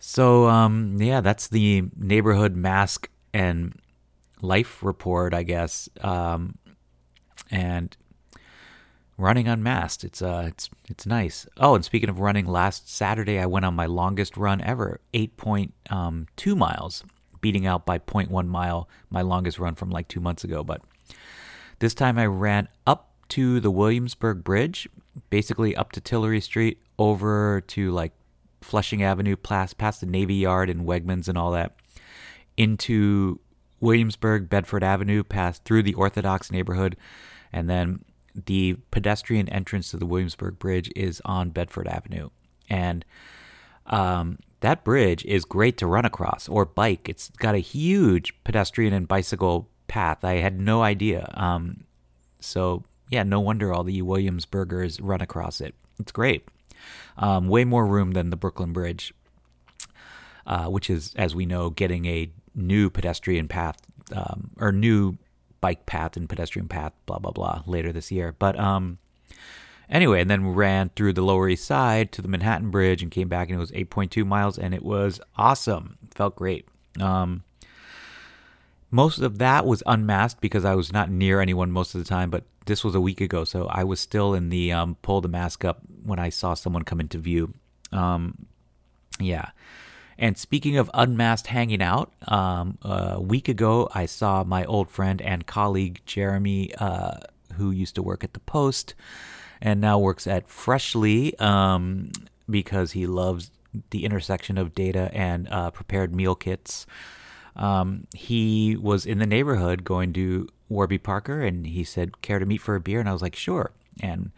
So 0.00 0.49
um, 0.49 0.97
yeah, 0.99 1.21
that's 1.21 1.47
the 1.47 1.85
neighborhood 1.97 2.57
mask 2.57 3.09
and 3.33 3.73
life 4.43 4.83
report, 4.83 5.33
I 5.33 5.45
guess. 5.45 5.89
Um, 6.00 6.59
and 7.53 7.97
running 9.21 9.49
unmasked, 9.49 10.05
it's 10.05 10.23
uh, 10.23 10.45
it's 10.47 10.71
it's 10.89 11.07
nice. 11.07 11.47
Oh, 11.57 11.75
and 11.75 11.85
speaking 11.85 12.09
of 12.09 12.21
running, 12.21 12.47
last 12.47 12.89
Saturday 12.89 13.39
I 13.39 13.47
went 13.47 13.65
on 13.65 13.75
my 13.75 13.87
longest 13.87 14.37
run 14.37 14.61
ever, 14.61 15.00
eight 15.15 15.37
point 15.37 15.75
um, 15.91 16.27
two 16.37 16.57
miles, 16.57 17.05
beating 17.41 17.67
out 17.67 17.87
by 17.87 17.99
0.1 17.99 18.47
mile 18.49 18.89
my 19.11 19.23
longest 19.23 19.59
run 19.59 19.75
from 19.75 19.91
like 19.91 20.09
two 20.09 20.21
months 20.21 20.45
ago. 20.45 20.62
But 20.65 20.83
this 21.79 21.95
time 21.95 22.19
I 22.19 22.27
ran 22.27 22.69
up 22.87 23.11
to 23.31 23.61
the 23.61 23.71
Williamsburg 23.71 24.45
Bridge, 24.45 24.89
basically 25.31 25.77
up 25.77 25.93
to 25.93 26.00
Tillery 26.00 26.41
Street, 26.41 26.79
over 26.99 27.62
to 27.69 27.91
like 27.91 28.12
Flushing 28.61 29.03
Avenue, 29.03 29.37
past, 29.37 29.79
past 29.79 30.00
the 30.00 30.07
Navy 30.07 30.35
Yard 30.35 30.69
and 30.69 30.87
Wegmans 30.87 31.29
and 31.29 31.39
all 31.39 31.53
that, 31.53 31.77
into 32.57 33.41
Williamsburg, 33.81 34.50
Bedford 34.50 34.85
Avenue, 34.85 35.25
past 35.25 35.65
through 35.65 35.83
the 35.83 35.95
Orthodox 35.95 36.50
neighborhood, 36.50 36.97
and 37.53 37.71
then 37.71 38.05
the 38.35 38.77
pedestrian 38.91 39.49
entrance 39.49 39.91
to 39.91 39.97
the 39.97 40.07
Williamsburg 40.07 40.59
Bridge 40.59 40.91
is 40.97 41.21
on 41.25 41.51
Bedford 41.51 41.89
Avenue. 41.89 42.31
And 42.69 43.05
um, 43.87 44.39
that 44.61 44.85
bridge 44.85 45.25
is 45.25 45.45
great 45.45 45.77
to 45.79 45.87
run 45.87 46.05
across 46.05 46.49
or 46.49 46.65
bike. 46.65 47.09
It's 47.09 47.31
got 47.31 47.55
a 47.55 47.59
huge 47.59 48.35
pedestrian 48.45 48.93
and 48.93 49.09
bicycle 49.09 49.69
path. 49.89 50.25
I 50.25 50.35
had 50.35 50.61
no 50.61 50.83
idea. 50.83 51.31
Um, 51.35 51.85
so, 52.41 52.85
yeah, 53.09 53.23
no 53.23 53.41
wonder 53.41 53.73
all 53.73 53.85
the 53.85 54.03
Williamsburgers 54.03 55.01
run 55.01 55.21
across 55.21 55.61
it. 55.61 55.75
It's 55.99 56.13
great. 56.13 56.47
Um, 57.19 57.49
way 57.49 57.65
more 57.65 57.87
room 57.87 58.13
than 58.13 58.31
the 58.31 58.37
Brooklyn 58.37 58.73
Bridge, 58.73 59.13
uh, 60.47 60.67
which 60.67 60.89
is, 60.89 61.13
as 61.17 61.35
we 61.35 61.45
know, 61.45 61.71
getting 61.71 62.07
a 62.07 62.31
new 62.55 62.89
pedestrian 62.89 63.49
path 63.49 63.77
um, 64.15 64.51
or 64.59 64.73
new 64.73 65.19
bike 65.61 65.87
path 65.87 66.17
and 66.17 66.29
pedestrian 66.29 66.69
path, 66.69 66.93
blah 67.07 67.19
blah 67.19 67.33
blah, 67.33 67.62
later 67.67 67.93
this 67.93 68.11
year. 68.11 68.35
But 68.38 68.59
um, 68.59 68.99
anyway, 69.88 70.21
and 70.21 70.31
then 70.31 70.47
we 70.47 70.55
ran 70.55 70.90
through 70.90 71.14
the 71.14 71.23
Lower 71.23 71.49
East 71.49 71.64
Side 71.64 72.12
to 72.12 72.23
the 72.23 72.29
Manhattan 72.29 72.71
Bridge 72.71 73.02
and 73.02 73.11
came 73.11 73.29
back, 73.29 73.49
and 73.49 73.57
it 73.57 73.61
was 73.61 73.73
8.2 73.73 74.26
miles, 74.26 74.59
and 74.59 74.75
it 74.75 74.83
was 74.83 75.21
awesome. 75.37 75.99
Felt 76.14 76.37
great. 76.37 76.67
Um, 77.00 77.43
most 78.90 79.19
of 79.21 79.38
that 79.38 79.67
was 79.67 79.83
unmasked 79.87 80.40
because 80.40 80.64
I 80.64 80.75
was 80.75 80.93
not 80.93 81.11
near 81.11 81.40
anyone 81.40 81.71
most 81.71 81.95
of 81.95 82.02
the 82.02 82.09
time, 82.09 82.31
but 82.31 82.45
this 82.67 82.85
was 82.85 82.95
a 82.95 83.00
week 83.00 83.21
ago, 83.21 83.45
so 83.45 83.67
I 83.67 83.85
was 83.85 84.00
still 84.00 84.35
in 84.35 84.49
the 84.49 84.73
um, 84.73 84.97
pull 85.02 85.21
the 85.21 85.29
mask 85.29 85.64
up 85.64 85.81
when 86.05 86.19
I 86.19 86.29
saw 86.29 86.55
someone 86.55 86.83
come 86.83 87.00
into 87.00 87.19
view. 87.19 87.55
Um, 87.93 88.47
yeah. 89.19 89.50
And 90.21 90.37
speaking 90.37 90.77
of 90.77 90.91
unmasked 90.93 91.47
hanging 91.47 91.81
out, 91.81 92.12
um, 92.29 92.77
a 92.83 93.19
week 93.19 93.49
ago 93.49 93.89
I 93.95 94.05
saw 94.05 94.45
my 94.45 94.67
old 94.67 94.91
friend 94.91 95.21
and 95.23 95.47
colleague 95.47 96.03
Jeremy, 96.05 96.75
uh, 96.75 97.21
who 97.55 97.71
used 97.71 97.95
to 97.95 98.03
work 98.03 98.23
at 98.23 98.35
the 98.35 98.41
Post 98.41 98.95
and 99.62 99.81
now 99.81 99.99
works 99.99 100.27
at 100.27 100.47
Freshly 100.47 101.37
um, 101.39 102.12
because 102.49 102.93
he 102.93 103.07
loves 103.07 103.50
the 103.91 104.05
intersection 104.05 104.59
of 104.59 104.75
data 104.75 105.11
and 105.15 105.49
uh, 105.49 105.71
prepared 105.71 106.15
meal 106.15 106.35
kits. 106.35 106.87
Um, 107.57 108.07
he 108.15 108.77
was 108.77 109.07
in 109.07 109.21
the 109.21 109.27
neighborhood 109.27 109.85
going 109.85 110.12
to 110.12 110.49
Warby 110.69 110.99
Parker 110.99 111.41
and 111.41 111.67
he 111.67 111.83
said, 111.83 112.21
Care 112.21 112.39
to 112.39 112.47
meet 112.47 112.61
for 112.61 112.75
a 112.75 112.81
beer? 112.81 113.00
And 113.00 113.09
I 113.09 113.12
was 113.12 113.23
like, 113.23 113.37
Sure. 113.37 113.71
And 114.03 114.33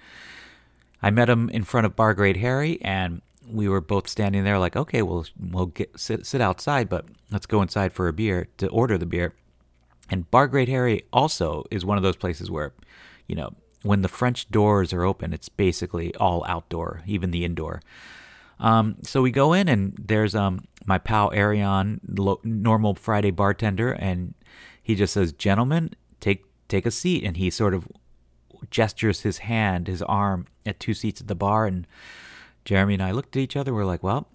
I 1.03 1.11
met 1.11 1.29
him 1.29 1.51
in 1.51 1.65
front 1.65 1.87
of 1.87 1.97
Bar 1.97 2.15
Great 2.15 2.37
Harry 2.37 2.81
and 2.83 3.21
we 3.52 3.68
were 3.68 3.80
both 3.80 4.09
standing 4.09 4.44
there 4.44 4.59
like, 4.59 4.76
okay, 4.76 5.02
well, 5.02 5.25
we'll 5.38 5.66
get 5.66 5.99
sit, 5.99 6.26
sit 6.26 6.40
outside, 6.40 6.88
but 6.88 7.06
let's 7.30 7.47
go 7.47 7.62
inside 7.62 7.92
for 7.92 8.09
a 8.09 8.12
beer 8.12 8.49
to 8.59 8.68
order 8.68 8.99
the 8.99 9.06
beer. 9.06 9.35
And 10.11 10.30
Bar 10.30 10.49
Great 10.49 10.68
Harry 10.68 11.04
also 11.12 11.64
is 11.71 11.85
one 11.85 11.97
of 11.97 12.02
those 12.02 12.16
places 12.16 12.50
where, 12.50 12.73
you 13.26 13.35
know, 13.35 13.54
when 13.82 14.02
the 14.02 14.09
French 14.09 14.50
doors 14.50 14.92
are 14.92 15.04
open, 15.04 15.32
it's 15.32 15.49
basically 15.49 16.14
all 16.16 16.44
outdoor, 16.47 17.02
even 17.06 17.30
the 17.30 17.44
indoor. 17.44 17.80
Um, 18.61 18.97
so 19.02 19.23
we 19.23 19.30
go 19.30 19.52
in, 19.52 19.68
and 19.68 19.94
there's 19.99 20.35
um, 20.35 20.64
my 20.87 20.99
pal 20.99 21.32
Arion, 21.32 22.00
lo- 22.06 22.40
normal 22.44 22.94
Friday 22.94 23.30
bartender, 23.30 23.92
and 23.92 24.35
he 24.82 24.94
just 24.94 25.12
says, 25.12 25.32
"Gentlemen, 25.32 25.90
take 26.21 26.44
take 26.68 26.87
a 26.87 26.90
seat." 26.92 27.25
And 27.25 27.37
he 27.37 27.50
sort 27.50 27.75
of 27.75 27.88
gestures 28.71 29.23
his 29.23 29.38
hand, 29.38 29.88
his 29.88 30.02
arm, 30.02 30.47
at 30.64 30.78
two 30.78 30.94
seats 30.94 31.21
at 31.21 31.26
the 31.26 31.35
bar. 31.35 31.66
And 31.66 31.87
Jeremy 32.64 32.95
and 32.95 33.02
I 33.02 33.12
looked 33.12 33.37
at 33.37 33.42
each 33.42 33.57
other. 33.57 33.75
We're 33.75 33.85
like, 33.85 34.02
"Well, 34.02 34.28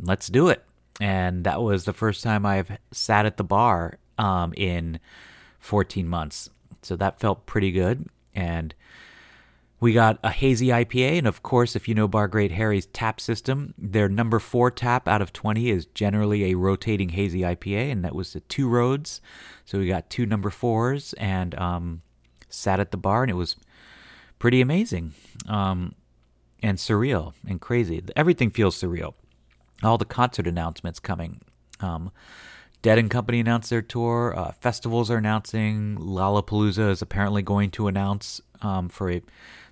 let's 0.00 0.28
do 0.28 0.48
it." 0.48 0.64
And 1.00 1.44
that 1.44 1.62
was 1.62 1.84
the 1.84 1.92
first 1.92 2.22
time 2.22 2.44
I've 2.44 2.78
sat 2.92 3.26
at 3.26 3.36
the 3.36 3.44
bar 3.44 3.98
um, 4.18 4.52
in 4.56 5.00
14 5.60 6.06
months. 6.06 6.50
So 6.82 6.96
that 6.96 7.20
felt 7.20 7.46
pretty 7.46 7.72
good 7.72 8.06
and 8.34 8.74
we 9.80 9.94
got 9.94 10.18
a 10.22 10.30
hazy 10.30 10.68
IPA, 10.68 11.18
and 11.18 11.26
of 11.26 11.42
course, 11.42 11.74
if 11.74 11.88
you 11.88 11.94
know 11.94 12.06
Bar 12.06 12.28
Great 12.28 12.52
Harry's 12.52 12.84
tap 12.86 13.18
system, 13.18 13.72
their 13.78 14.10
number 14.10 14.38
four 14.38 14.70
tap 14.70 15.08
out 15.08 15.22
of 15.22 15.32
20 15.32 15.70
is 15.70 15.86
generally 15.86 16.50
a 16.50 16.54
rotating 16.54 17.08
hazy 17.08 17.40
IPA, 17.40 17.90
and 17.90 18.04
that 18.04 18.14
was 18.14 18.34
the 18.34 18.40
two 18.40 18.68
roads. 18.68 19.22
So 19.64 19.78
we 19.78 19.86
got 19.86 20.10
two 20.10 20.26
number 20.26 20.50
fours 20.50 21.14
and 21.14 21.54
um, 21.54 22.02
sat 22.50 22.78
at 22.78 22.90
the 22.90 22.98
bar, 22.98 23.22
and 23.22 23.30
it 23.30 23.34
was 23.34 23.56
pretty 24.38 24.60
amazing 24.60 25.14
um, 25.48 25.94
and 26.62 26.78
surreal 26.78 27.32
and 27.46 27.60
crazy. 27.60 28.02
Everything 28.16 28.50
feels 28.50 28.80
surreal. 28.80 29.14
All 29.82 29.98
the 29.98 30.04
concert 30.04 30.46
announcements 30.46 31.00
coming. 31.00 31.40
Um, 31.80 32.10
Dead 32.82 32.98
and 32.98 33.10
Company 33.10 33.40
announced 33.40 33.70
their 33.70 33.82
tour. 33.82 34.34
Uh, 34.36 34.52
festivals 34.52 35.10
are 35.10 35.18
announcing. 35.18 35.96
Lollapalooza 35.96 36.90
is 36.90 37.02
apparently 37.02 37.42
going 37.42 37.70
to 37.72 37.88
announce 37.88 38.40
um, 38.62 38.88
for 38.88 39.10
a. 39.10 39.22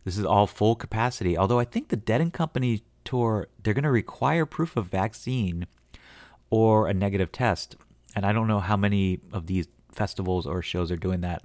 This 0.04 0.16
is 0.16 0.24
all 0.24 0.46
full 0.46 0.74
capacity. 0.74 1.36
Although 1.36 1.58
I 1.58 1.64
think 1.64 1.88
the 1.88 1.96
Dead 1.96 2.20
and 2.20 2.32
Company 2.32 2.82
tour 3.04 3.48
they're 3.62 3.74
going 3.74 3.84
to 3.84 3.90
require 3.90 4.44
proof 4.44 4.76
of 4.76 4.86
vaccine 4.86 5.66
or 6.50 6.88
a 6.88 6.94
negative 6.94 7.32
test, 7.32 7.76
and 8.14 8.26
I 8.26 8.32
don't 8.32 8.46
know 8.46 8.60
how 8.60 8.76
many 8.76 9.20
of 9.32 9.46
these 9.46 9.68
festivals 9.92 10.46
or 10.46 10.62
shows 10.62 10.90
are 10.90 10.96
doing 10.96 11.22
that. 11.22 11.42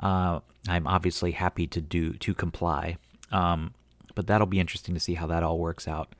Uh, 0.00 0.40
I'm 0.68 0.86
obviously 0.86 1.32
happy 1.32 1.66
to 1.68 1.80
do 1.80 2.12
to 2.14 2.34
comply, 2.34 2.98
um, 3.32 3.72
but 4.18 4.26
that'll 4.26 4.48
be 4.48 4.58
interesting 4.58 4.94
to 4.94 5.00
see 5.00 5.14
how 5.14 5.28
that 5.28 5.44
all 5.44 5.60
works 5.60 5.86
out. 5.86 6.12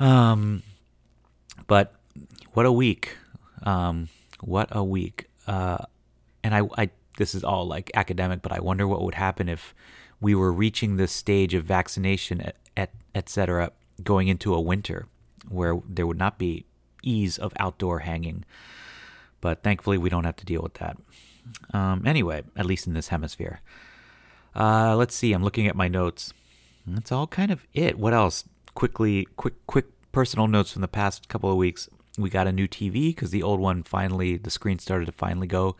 Um, 0.00 0.64
but 1.68 1.94
what 2.54 2.66
a 2.66 2.72
week. 2.72 3.16
Um, 3.62 4.08
what 4.40 4.66
a 4.72 4.82
week. 4.82 5.28
Uh, 5.46 5.78
and 6.42 6.52
I, 6.52 6.62
I, 6.76 6.90
this 7.18 7.36
is 7.36 7.44
all 7.44 7.68
like 7.68 7.92
academic, 7.94 8.42
but 8.42 8.50
I 8.50 8.58
wonder 8.58 8.88
what 8.88 9.02
would 9.02 9.14
happen 9.14 9.48
if 9.48 9.76
we 10.20 10.34
were 10.34 10.52
reaching 10.52 10.96
this 10.96 11.12
stage 11.12 11.54
of 11.54 11.62
vaccination, 11.62 12.40
et, 12.40 12.56
et, 12.76 12.90
et 13.14 13.28
cetera, 13.28 13.70
going 14.02 14.26
into 14.26 14.56
a 14.56 14.60
winter 14.60 15.06
where 15.48 15.80
there 15.88 16.08
would 16.08 16.18
not 16.18 16.36
be 16.36 16.64
ease 17.04 17.38
of 17.38 17.52
outdoor 17.60 18.00
hanging. 18.00 18.44
But 19.40 19.62
thankfully, 19.62 19.98
we 19.98 20.10
don't 20.10 20.24
have 20.24 20.34
to 20.38 20.44
deal 20.44 20.62
with 20.62 20.74
that. 20.74 20.96
Um, 21.72 22.02
anyway, 22.04 22.42
at 22.56 22.66
least 22.66 22.88
in 22.88 22.94
this 22.94 23.06
hemisphere. 23.06 23.60
Uh, 24.54 24.96
let's 24.96 25.14
see. 25.14 25.32
I'm 25.32 25.42
looking 25.42 25.66
at 25.66 25.76
my 25.76 25.88
notes. 25.88 26.32
That's 26.86 27.12
all 27.12 27.26
kind 27.26 27.50
of 27.50 27.66
it. 27.72 27.98
What 27.98 28.12
else? 28.12 28.44
Quickly, 28.74 29.26
quick, 29.36 29.54
quick 29.66 29.86
personal 30.12 30.46
notes 30.46 30.72
from 30.72 30.82
the 30.82 30.88
past 30.88 31.28
couple 31.28 31.50
of 31.50 31.56
weeks 31.56 31.88
we 32.18 32.30
got 32.30 32.46
a 32.46 32.52
new 32.52 32.68
TV 32.68 33.08
because 33.08 33.30
the 33.30 33.42
old 33.42 33.60
one 33.60 33.82
finally, 33.82 34.36
the 34.36 34.50
screen 34.50 34.78
started 34.78 35.06
to 35.06 35.12
finally 35.12 35.46
go. 35.46 35.76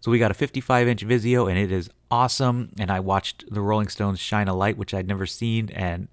So 0.00 0.10
we 0.10 0.18
got 0.18 0.30
a 0.30 0.34
55 0.34 0.88
inch 0.88 1.06
Vizio 1.06 1.48
and 1.48 1.58
it 1.58 1.72
is 1.72 1.90
awesome. 2.10 2.70
And 2.78 2.90
I 2.90 3.00
watched 3.00 3.44
the 3.52 3.60
Rolling 3.60 3.88
Stones 3.88 4.20
Shine 4.20 4.48
a 4.48 4.54
Light, 4.54 4.76
which 4.76 4.94
I'd 4.94 5.08
never 5.08 5.26
seen. 5.26 5.70
And 5.70 6.08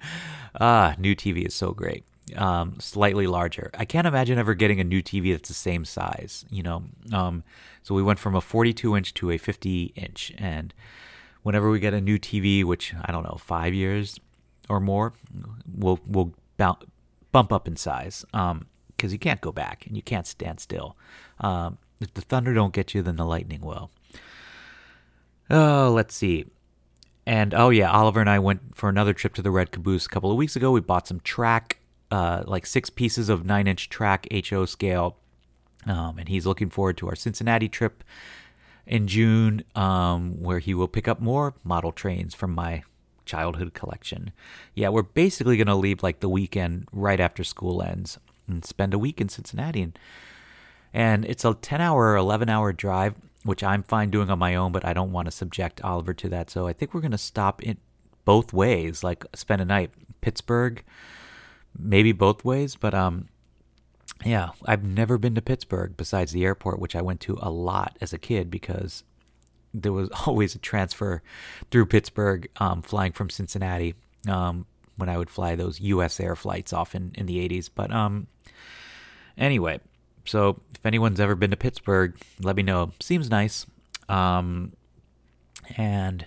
ah, 0.60 0.94
new 0.98 1.14
TV 1.14 1.46
is 1.46 1.54
so 1.54 1.72
great. 1.72 2.04
Um, 2.36 2.78
slightly 2.80 3.26
larger. 3.26 3.70
I 3.74 3.84
can't 3.84 4.06
imagine 4.06 4.38
ever 4.38 4.54
getting 4.54 4.80
a 4.80 4.84
new 4.84 5.02
TV 5.02 5.32
that's 5.32 5.48
the 5.48 5.54
same 5.54 5.84
size, 5.84 6.46
you 6.50 6.62
know. 6.62 6.84
Um, 7.12 7.42
so 7.82 7.94
we 7.94 8.02
went 8.02 8.18
from 8.18 8.34
a 8.34 8.40
42 8.40 8.96
inch 8.96 9.12
to 9.14 9.32
a 9.32 9.38
50 9.38 9.92
inch. 9.96 10.32
And 10.38 10.72
whenever 11.42 11.70
we 11.70 11.80
get 11.80 11.94
a 11.94 12.00
new 12.00 12.18
TV, 12.18 12.64
which 12.64 12.94
I 13.02 13.12
don't 13.12 13.24
know, 13.24 13.38
five 13.38 13.74
years 13.74 14.18
or 14.68 14.80
more, 14.80 15.12
we'll, 15.76 16.00
we'll 16.06 16.32
bump 16.56 17.52
up 17.52 17.68
in 17.68 17.76
size. 17.76 18.24
Um, 18.32 18.66
because 19.02 19.12
you 19.12 19.18
can't 19.18 19.40
go 19.40 19.50
back 19.50 19.84
and 19.86 19.96
you 19.96 20.02
can't 20.02 20.28
stand 20.28 20.60
still. 20.60 20.96
Um, 21.40 21.78
if 22.00 22.14
the 22.14 22.20
thunder 22.20 22.54
don't 22.54 22.72
get 22.72 22.94
you, 22.94 23.02
then 23.02 23.16
the 23.16 23.24
lightning 23.24 23.60
will. 23.60 23.90
Oh, 25.50 25.90
let's 25.92 26.14
see. 26.14 26.46
And 27.26 27.52
oh 27.52 27.70
yeah, 27.70 27.90
Oliver 27.90 28.20
and 28.20 28.30
I 28.30 28.38
went 28.38 28.76
for 28.76 28.88
another 28.88 29.12
trip 29.12 29.34
to 29.34 29.42
the 29.42 29.50
Red 29.50 29.72
Caboose 29.72 30.06
a 30.06 30.08
couple 30.08 30.30
of 30.30 30.36
weeks 30.36 30.54
ago. 30.54 30.70
We 30.70 30.80
bought 30.80 31.08
some 31.08 31.18
track, 31.18 31.80
uh, 32.12 32.44
like 32.46 32.64
six 32.64 32.90
pieces 32.90 33.28
of 33.28 33.44
nine 33.44 33.66
inch 33.66 33.88
track 33.88 34.28
HO 34.48 34.66
scale, 34.66 35.16
um, 35.86 36.18
and 36.18 36.28
he's 36.28 36.46
looking 36.46 36.70
forward 36.70 36.96
to 36.98 37.08
our 37.08 37.16
Cincinnati 37.16 37.68
trip 37.68 38.04
in 38.86 39.06
June, 39.06 39.64
um, 39.74 40.42
where 40.42 40.58
he 40.58 40.74
will 40.74 40.88
pick 40.88 41.08
up 41.08 41.20
more 41.20 41.54
model 41.64 41.92
trains 41.92 42.34
from 42.34 42.54
my 42.54 42.82
childhood 43.24 43.74
collection. 43.74 44.32
Yeah, 44.74 44.88
we're 44.88 45.02
basically 45.02 45.56
gonna 45.56 45.76
leave 45.76 46.02
like 46.02 46.20
the 46.20 46.28
weekend 46.28 46.88
right 46.92 47.20
after 47.20 47.44
school 47.44 47.82
ends 47.82 48.18
and 48.48 48.64
spend 48.64 48.94
a 48.94 48.98
week 48.98 49.20
in 49.20 49.28
Cincinnati. 49.28 49.82
And, 49.82 49.98
and 50.92 51.24
it's 51.24 51.44
a 51.44 51.54
10 51.54 51.80
hour, 51.80 52.12
or 52.12 52.16
11 52.16 52.48
hour 52.48 52.72
drive, 52.72 53.14
which 53.44 53.62
I'm 53.62 53.82
fine 53.82 54.10
doing 54.10 54.30
on 54.30 54.38
my 54.38 54.54
own, 54.54 54.72
but 54.72 54.84
I 54.84 54.92
don't 54.92 55.12
want 55.12 55.26
to 55.26 55.32
subject 55.32 55.82
Oliver 55.82 56.14
to 56.14 56.28
that. 56.30 56.50
So 56.50 56.66
I 56.66 56.72
think 56.72 56.94
we're 56.94 57.00
going 57.00 57.12
to 57.12 57.18
stop 57.18 57.62
in 57.62 57.78
both 58.24 58.52
ways, 58.52 59.02
like 59.02 59.24
spend 59.34 59.62
a 59.62 59.64
night 59.64 59.90
Pittsburgh, 60.20 60.82
maybe 61.76 62.12
both 62.12 62.44
ways. 62.44 62.76
But 62.76 62.94
um, 62.94 63.28
yeah, 64.24 64.50
I've 64.64 64.84
never 64.84 65.18
been 65.18 65.34
to 65.34 65.42
Pittsburgh 65.42 65.96
besides 65.96 66.32
the 66.32 66.44
airport, 66.44 66.78
which 66.78 66.96
I 66.96 67.02
went 67.02 67.20
to 67.22 67.38
a 67.40 67.50
lot 67.50 67.96
as 68.00 68.12
a 68.12 68.18
kid 68.18 68.50
because 68.50 69.04
there 69.74 69.92
was 69.92 70.08
always 70.26 70.54
a 70.54 70.58
transfer 70.58 71.22
through 71.70 71.86
Pittsburgh, 71.86 72.48
um, 72.56 72.82
flying 72.82 73.12
from 73.12 73.30
Cincinnati. 73.30 73.94
Um, 74.28 74.66
when 74.96 75.08
I 75.08 75.18
would 75.18 75.30
fly 75.30 75.56
those 75.56 75.80
U.S. 75.80 76.20
air 76.20 76.36
flights 76.36 76.72
off 76.72 76.94
in, 76.94 77.12
in 77.14 77.26
the 77.26 77.48
80s. 77.48 77.70
But 77.74 77.90
um, 77.92 78.26
anyway, 79.36 79.80
so 80.24 80.60
if 80.74 80.84
anyone's 80.84 81.20
ever 81.20 81.34
been 81.34 81.50
to 81.50 81.56
Pittsburgh, 81.56 82.16
let 82.40 82.56
me 82.56 82.62
know. 82.62 82.92
Seems 83.00 83.30
nice. 83.30 83.66
Um, 84.08 84.72
and 85.76 86.26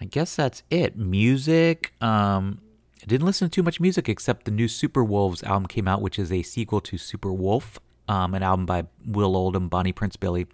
I 0.00 0.04
guess 0.06 0.36
that's 0.36 0.62
it. 0.70 0.96
Music. 0.96 1.92
Um, 2.00 2.60
I 3.04 3.06
didn't 3.06 3.26
listen 3.26 3.50
to 3.50 3.54
too 3.54 3.62
much 3.62 3.80
music 3.80 4.08
except 4.08 4.46
the 4.46 4.50
new 4.50 4.66
Superwolves 4.66 5.44
album 5.44 5.66
came 5.66 5.86
out, 5.86 6.00
which 6.00 6.18
is 6.18 6.32
a 6.32 6.42
sequel 6.42 6.80
to 6.80 6.96
Superwolf, 6.96 7.76
um, 8.08 8.32
an 8.32 8.42
album 8.42 8.64
by 8.64 8.84
Will 9.06 9.36
Oldham, 9.36 9.68
Bonnie 9.68 9.92
Prince 9.92 10.16
Billy, 10.16 10.46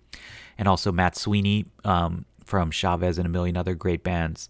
and 0.58 0.66
also 0.66 0.90
Matt 0.90 1.16
Sweeney 1.16 1.66
um, 1.84 2.24
from 2.44 2.72
Chavez 2.72 3.18
and 3.18 3.26
a 3.26 3.30
million 3.30 3.56
other 3.56 3.74
great 3.74 4.02
bands. 4.02 4.48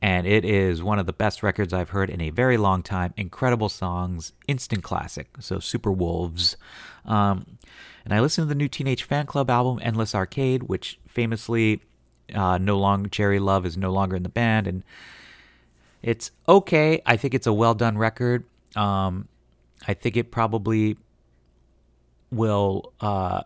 and 0.00 0.26
it 0.26 0.44
is 0.44 0.82
one 0.82 0.98
of 0.98 1.06
the 1.06 1.12
best 1.12 1.42
records 1.42 1.72
I've 1.72 1.90
heard 1.90 2.10
in 2.10 2.20
a 2.20 2.30
very 2.30 2.56
long 2.56 2.82
time. 2.82 3.12
Incredible 3.16 3.68
songs, 3.68 4.32
instant 4.46 4.84
classic. 4.84 5.28
So 5.40 5.56
Superwolves. 5.56 6.56
Um, 7.04 7.58
and 8.04 8.14
I 8.14 8.20
listened 8.20 8.44
to 8.46 8.48
the 8.48 8.54
new 8.54 8.68
Teenage 8.68 9.08
Fanclub 9.08 9.48
album, 9.48 9.80
Endless 9.82 10.14
Arcade, 10.14 10.64
which 10.64 11.00
famously 11.06 11.82
uh, 12.34 12.58
no 12.58 12.78
longer 12.78 13.08
Gerry 13.08 13.40
Love 13.40 13.66
is 13.66 13.76
no 13.76 13.90
longer 13.90 14.14
in 14.14 14.22
the 14.22 14.28
band, 14.28 14.66
and 14.66 14.84
it's 16.02 16.30
okay. 16.48 17.02
I 17.06 17.16
think 17.16 17.34
it's 17.34 17.46
a 17.46 17.52
well 17.52 17.74
done 17.74 17.98
record. 17.98 18.44
Um, 18.76 19.28
I 19.86 19.94
think 19.94 20.16
it 20.16 20.30
probably 20.30 20.96
will 22.30 22.92
uh, 23.00 23.42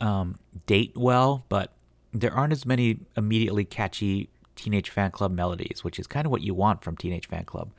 um, 0.00 0.38
date 0.66 0.92
well, 0.96 1.44
but 1.48 1.72
there 2.12 2.32
aren't 2.32 2.52
as 2.52 2.66
many 2.66 3.00
immediately 3.16 3.64
catchy 3.64 4.28
Teenage 4.56 4.94
Fanclub 4.94 5.32
melodies, 5.32 5.82
which 5.82 5.98
is 5.98 6.06
kind 6.06 6.26
of 6.26 6.30
what 6.30 6.42
you 6.42 6.54
want 6.54 6.82
from 6.82 6.96
Teenage 6.96 7.28
Fanclub. 7.28 7.70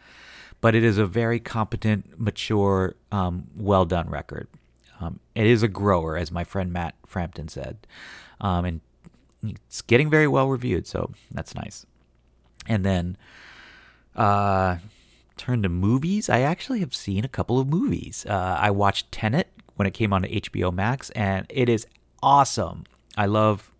But 0.61 0.75
it 0.75 0.83
is 0.83 0.97
a 0.97 1.05
very 1.05 1.39
competent, 1.39 2.19
mature, 2.19 2.95
um, 3.11 3.47
well 3.55 3.85
done 3.85 4.09
record. 4.09 4.47
Um, 4.99 5.19
it 5.33 5.47
is 5.47 5.63
a 5.63 5.67
grower, 5.67 6.17
as 6.17 6.31
my 6.31 6.43
friend 6.43 6.71
Matt 6.71 6.95
Frampton 7.05 7.47
said. 7.47 7.87
Um, 8.39 8.65
and 8.65 8.81
it's 9.43 9.81
getting 9.81 10.09
very 10.09 10.27
well 10.27 10.47
reviewed, 10.47 10.87
so 10.87 11.11
that's 11.31 11.55
nice. 11.55 11.85
And 12.67 12.85
then 12.85 13.17
uh, 14.15 14.77
turn 15.37 15.63
to 15.63 15.69
movies. 15.69 16.29
I 16.29 16.41
actually 16.41 16.79
have 16.79 16.95
seen 16.95 17.25
a 17.25 17.29
couple 17.29 17.59
of 17.59 17.67
movies. 17.67 18.25
Uh, 18.27 18.57
I 18.59 18.71
watched 18.71 19.11
Tenet 19.11 19.47
when 19.75 19.87
it 19.87 19.93
came 19.93 20.13
on 20.13 20.23
HBO 20.23 20.73
Max, 20.73 21.09
and 21.11 21.45
it 21.49 21.69
is 21.69 21.87
awesome. 22.21 22.85
I 23.17 23.25
love, 23.25 23.71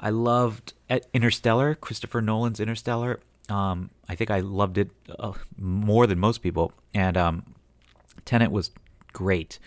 I 0.00 0.10
loved 0.10 0.74
Interstellar, 1.12 1.74
Christopher 1.74 2.20
Nolan's 2.20 2.60
Interstellar. 2.60 3.20
Um, 3.48 3.90
I 4.08 4.14
think 4.14 4.30
I 4.30 4.40
loved 4.40 4.78
it 4.78 4.90
uh, 5.18 5.32
more 5.58 6.06
than 6.06 6.18
most 6.18 6.42
people, 6.42 6.72
and 6.94 7.16
um, 7.16 7.54
Tenet 8.24 8.50
was 8.50 8.70
great. 9.12 9.58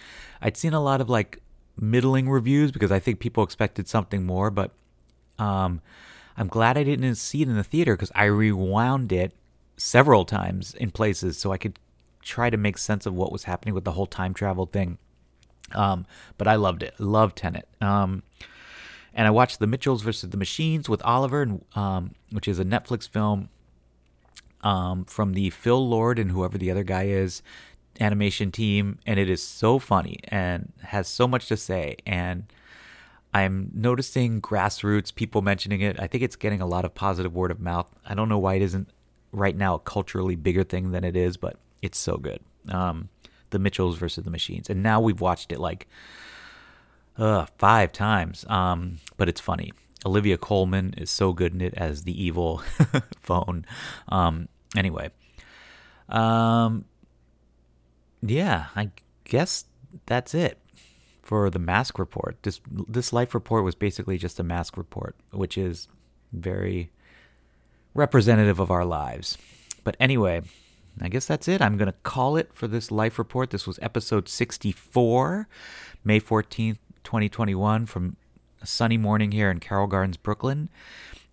I'd 0.41 0.57
seen 0.57 0.73
a 0.73 0.81
lot 0.81 1.01
of 1.01 1.09
like 1.09 1.41
middling 1.79 2.29
reviews 2.29 2.71
because 2.71 2.91
I 2.91 2.99
think 2.99 3.19
people 3.19 3.43
expected 3.43 3.87
something 3.87 4.25
more, 4.25 4.49
but 4.49 4.71
um, 5.39 5.81
I'm 6.35 6.47
glad 6.47 6.77
I 6.77 6.83
didn't 6.83 7.15
see 7.15 7.41
it 7.41 7.47
in 7.47 7.55
the 7.55 7.63
theater 7.63 7.95
because 7.95 8.11
I 8.15 8.25
rewound 8.25 9.11
it 9.11 9.33
several 9.77 10.25
times 10.25 10.73
in 10.73 10.91
places 10.91 11.37
so 11.37 11.51
I 11.51 11.57
could 11.57 11.79
try 12.21 12.49
to 12.49 12.57
make 12.57 12.77
sense 12.77 13.05
of 13.05 13.13
what 13.13 13.31
was 13.31 13.43
happening 13.43 13.73
with 13.73 13.85
the 13.85 13.93
whole 13.93 14.07
time 14.07 14.33
travel 14.33 14.65
thing. 14.65 14.97
Um, 15.73 16.05
but 16.37 16.47
I 16.47 16.55
loved 16.55 16.83
it. 16.83 16.99
Loved 16.99 17.37
Tenet. 17.37 17.67
Um, 17.81 18.23
and 19.13 19.27
I 19.27 19.31
watched 19.31 19.59
The 19.59 19.67
Mitchells 19.67 20.01
versus 20.01 20.29
the 20.29 20.37
Machines 20.37 20.87
with 20.89 21.01
Oliver, 21.03 21.59
um, 21.75 22.13
which 22.31 22.47
is 22.47 22.59
a 22.59 22.65
Netflix 22.65 23.07
film 23.07 23.49
um, 24.61 25.05
from 25.05 25.33
the 25.33 25.49
Phil 25.49 25.87
Lord 25.87 26.19
and 26.19 26.31
whoever 26.31 26.57
the 26.57 26.71
other 26.71 26.83
guy 26.83 27.07
is 27.07 27.41
animation 27.99 28.51
team, 28.51 28.99
and 29.05 29.19
it 29.19 29.29
is 29.29 29.41
so 29.41 29.79
funny 29.79 30.19
and 30.27 30.71
has 30.83 31.07
so 31.07 31.27
much 31.27 31.47
to 31.47 31.57
say. 31.57 31.95
And 32.05 32.45
I'm 33.33 33.71
noticing 33.73 34.41
grassroots 34.41 35.13
people 35.13 35.41
mentioning 35.41 35.81
it. 35.81 35.99
I 35.99 36.07
think 36.07 36.23
it's 36.23 36.35
getting 36.35 36.61
a 36.61 36.67
lot 36.67 36.85
of 36.85 36.93
positive 36.93 37.33
word 37.33 37.51
of 37.51 37.59
mouth. 37.59 37.89
I 38.05 38.13
don't 38.13 38.29
know 38.29 38.39
why 38.39 38.55
it 38.55 38.61
isn't 38.61 38.89
right 39.37 39.55
now 39.55 39.75
a 39.75 39.79
culturally 39.79 40.35
bigger 40.35 40.63
thing 40.63 40.91
than 40.91 41.03
it 41.03 41.15
is, 41.15 41.37
but 41.37 41.57
it's 41.81 41.97
so 41.97 42.17
good. 42.17 42.39
Um, 42.69 43.09
the 43.49 43.59
Mitchells 43.59 43.97
versus 43.97 44.23
the 44.23 44.31
Machines, 44.31 44.69
and 44.69 44.83
now 44.83 44.99
we've 44.99 45.21
watched 45.21 45.51
it 45.51 45.59
like 45.59 45.87
uh, 47.17 47.45
five 47.57 47.91
times. 47.91 48.45
Um, 48.49 48.99
but 49.15 49.29
it's 49.29 49.41
funny. 49.41 49.71
Olivia 50.05 50.37
Colman 50.37 50.93
is 50.97 51.09
so 51.09 51.33
good 51.33 51.53
in 51.53 51.61
it 51.61 51.73
as 51.75 52.03
the 52.03 52.23
evil 52.23 52.61
phone. 53.19 53.65
Um, 54.09 54.47
anyway, 54.75 55.11
um, 56.09 56.85
yeah, 58.21 58.67
I 58.75 58.91
guess 59.23 59.65
that's 60.05 60.33
it 60.33 60.59
for 61.23 61.49
the 61.49 61.59
mask 61.59 61.99
report. 61.99 62.37
This 62.43 62.61
this 62.87 63.11
life 63.11 63.33
report 63.33 63.63
was 63.63 63.75
basically 63.75 64.17
just 64.17 64.39
a 64.39 64.43
mask 64.43 64.77
report, 64.77 65.15
which 65.31 65.57
is 65.57 65.87
very 66.31 66.91
representative 67.97 68.59
of 68.59 68.71
our 68.71 68.85
lives. 68.85 69.37
But 69.83 69.97
anyway, 69.99 70.43
I 71.01 71.09
guess 71.09 71.25
that's 71.25 71.47
it. 71.47 71.61
I'm 71.61 71.77
going 71.77 71.87
to 71.87 71.97
call 72.03 72.37
it 72.37 72.53
for 72.53 72.67
this 72.67 72.91
life 72.91 73.17
report. 73.17 73.49
This 73.49 73.67
was 73.67 73.79
episode 73.81 74.29
64, 74.29 75.47
May 76.05 76.21
14th, 76.21 76.77
2021 77.03 77.85
from 77.85 78.15
a 78.61 78.67
sunny 78.67 78.97
morning 78.97 79.31
here 79.31 79.49
in 79.49 79.59
Carroll 79.59 79.87
Gardens, 79.87 80.17
Brooklyn. 80.17 80.69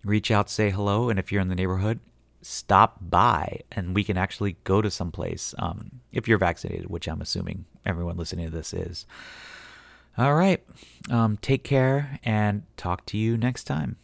Reach 0.05 0.31
out, 0.31 0.51
say 0.51 0.71
hello, 0.71 1.09
and 1.09 1.19
if 1.19 1.31
you're 1.31 1.41
in 1.43 1.49
the 1.49 1.55
neighborhood, 1.55 2.01
stop 2.43 2.99
by 3.01 3.61
and 3.73 3.95
we 3.95 4.05
can 4.05 4.17
actually 4.17 4.57
go 4.65 4.83
to 4.83 4.91
some 4.91 5.11
place 5.11 5.55
um, 5.59 5.91
if 6.13 6.29
you're 6.29 6.39
vaccinated, 6.39 6.91
which 6.91 7.09
I'm 7.09 7.21
assuming 7.21 7.67
everyone 7.85 8.17
listening 8.17 8.47
to 8.47 8.57
this 8.57 8.73
is. 8.73 9.07
All 10.17 10.35
right. 10.35 10.65
Um, 11.11 11.37
take 11.39 11.65
care 11.65 12.21
and 12.25 12.63
talk 12.77 13.05
to 13.07 13.19
you 13.19 13.37
next 13.37 13.65
time. 13.65 13.97